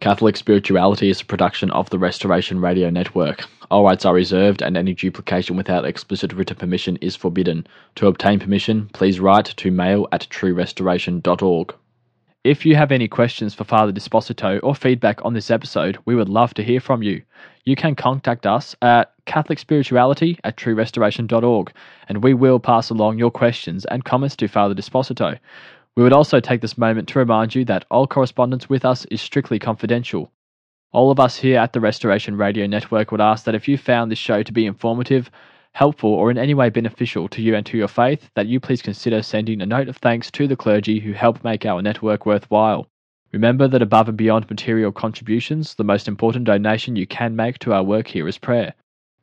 Catholic 0.00 0.36
Spirituality 0.36 1.08
is 1.08 1.22
a 1.22 1.24
production 1.24 1.70
of 1.70 1.88
the 1.90 1.98
Restoration 1.98 2.60
Radio 2.60 2.90
Network. 2.90 3.44
All 3.70 3.82
rights 3.84 4.04
are 4.04 4.14
reserved 4.14 4.62
and 4.62 4.76
any 4.76 4.94
duplication 4.94 5.56
without 5.56 5.84
explicit 5.86 6.32
written 6.32 6.56
permission 6.56 6.96
is 7.00 7.16
forbidden. 7.16 7.66
To 7.96 8.06
obtain 8.06 8.38
permission, 8.38 8.90
please 8.92 9.18
write 9.18 9.46
to 9.46 9.70
mail 9.70 10.06
at 10.12 10.28
truerestoration.org. 10.30 11.74
If 12.44 12.64
you 12.64 12.76
have 12.76 12.92
any 12.92 13.08
questions 13.08 13.54
for 13.54 13.64
Father 13.64 13.90
Disposito 13.90 14.60
or 14.62 14.74
feedback 14.74 15.24
on 15.24 15.34
this 15.34 15.50
episode, 15.50 15.98
we 16.04 16.14
would 16.14 16.28
love 16.28 16.54
to 16.54 16.62
hear 16.62 16.78
from 16.78 17.02
you. 17.02 17.22
You 17.64 17.74
can 17.74 17.96
contact 17.96 18.46
us 18.46 18.76
at 18.82 19.12
catholicspirituality 19.26 20.38
at 20.44 20.56
truerestoration.org 20.56 21.72
and 22.08 22.22
we 22.22 22.34
will 22.34 22.60
pass 22.60 22.90
along 22.90 23.18
your 23.18 23.32
questions 23.32 23.84
and 23.86 24.04
comments 24.04 24.36
to 24.36 24.46
Father 24.46 24.74
Disposito. 24.74 25.36
We 25.96 26.02
would 26.02 26.12
also 26.12 26.40
take 26.40 26.60
this 26.60 26.76
moment 26.76 27.08
to 27.08 27.18
remind 27.18 27.54
you 27.54 27.64
that 27.64 27.86
all 27.90 28.06
correspondence 28.06 28.68
with 28.68 28.84
us 28.84 29.06
is 29.06 29.22
strictly 29.22 29.58
confidential. 29.58 30.30
All 30.92 31.10
of 31.10 31.18
us 31.18 31.38
here 31.38 31.58
at 31.58 31.72
the 31.72 31.80
Restoration 31.80 32.36
Radio 32.36 32.66
Network 32.66 33.10
would 33.10 33.20
ask 33.22 33.46
that 33.46 33.54
if 33.54 33.66
you 33.66 33.78
found 33.78 34.10
this 34.10 34.18
show 34.18 34.42
to 34.42 34.52
be 34.52 34.66
informative, 34.66 35.30
helpful, 35.72 36.10
or 36.10 36.30
in 36.30 36.36
any 36.36 36.52
way 36.52 36.68
beneficial 36.68 37.28
to 37.28 37.40
you 37.40 37.54
and 37.54 37.64
to 37.64 37.78
your 37.78 37.88
faith, 37.88 38.28
that 38.34 38.46
you 38.46 38.60
please 38.60 38.82
consider 38.82 39.22
sending 39.22 39.62
a 39.62 39.66
note 39.66 39.88
of 39.88 39.96
thanks 39.96 40.30
to 40.32 40.46
the 40.46 40.54
clergy 40.54 41.00
who 41.00 41.12
help 41.12 41.42
make 41.42 41.64
our 41.64 41.80
network 41.80 42.26
worthwhile. 42.26 42.86
Remember 43.32 43.66
that 43.66 43.80
above 43.80 44.08
and 44.10 44.18
beyond 44.18 44.50
material 44.50 44.92
contributions, 44.92 45.74
the 45.76 45.84
most 45.84 46.08
important 46.08 46.44
donation 46.44 46.96
you 46.96 47.06
can 47.06 47.34
make 47.34 47.58
to 47.60 47.72
our 47.72 47.82
work 47.82 48.06
here 48.06 48.28
is 48.28 48.36
prayer. 48.36 48.74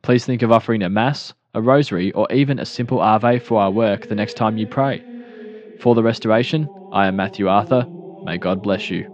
Please 0.02 0.26
think 0.26 0.42
of 0.42 0.50
offering 0.50 0.82
a 0.82 0.88
Mass, 0.88 1.34
a 1.54 1.62
Rosary, 1.62 2.10
or 2.12 2.26
even 2.32 2.58
a 2.58 2.66
simple 2.66 2.98
Ave 2.98 3.38
for 3.38 3.60
our 3.60 3.70
work 3.70 4.08
the 4.08 4.16
next 4.16 4.34
time 4.34 4.58
you 4.58 4.66
pray. 4.66 5.04
For 5.78 5.94
the 5.94 6.02
restoration, 6.02 6.70
I 6.90 7.06
am 7.06 7.16
Matthew 7.16 7.48
Arthur. 7.48 7.88
May 8.24 8.38
God 8.38 8.62
bless 8.62 8.90
you. 8.90 9.13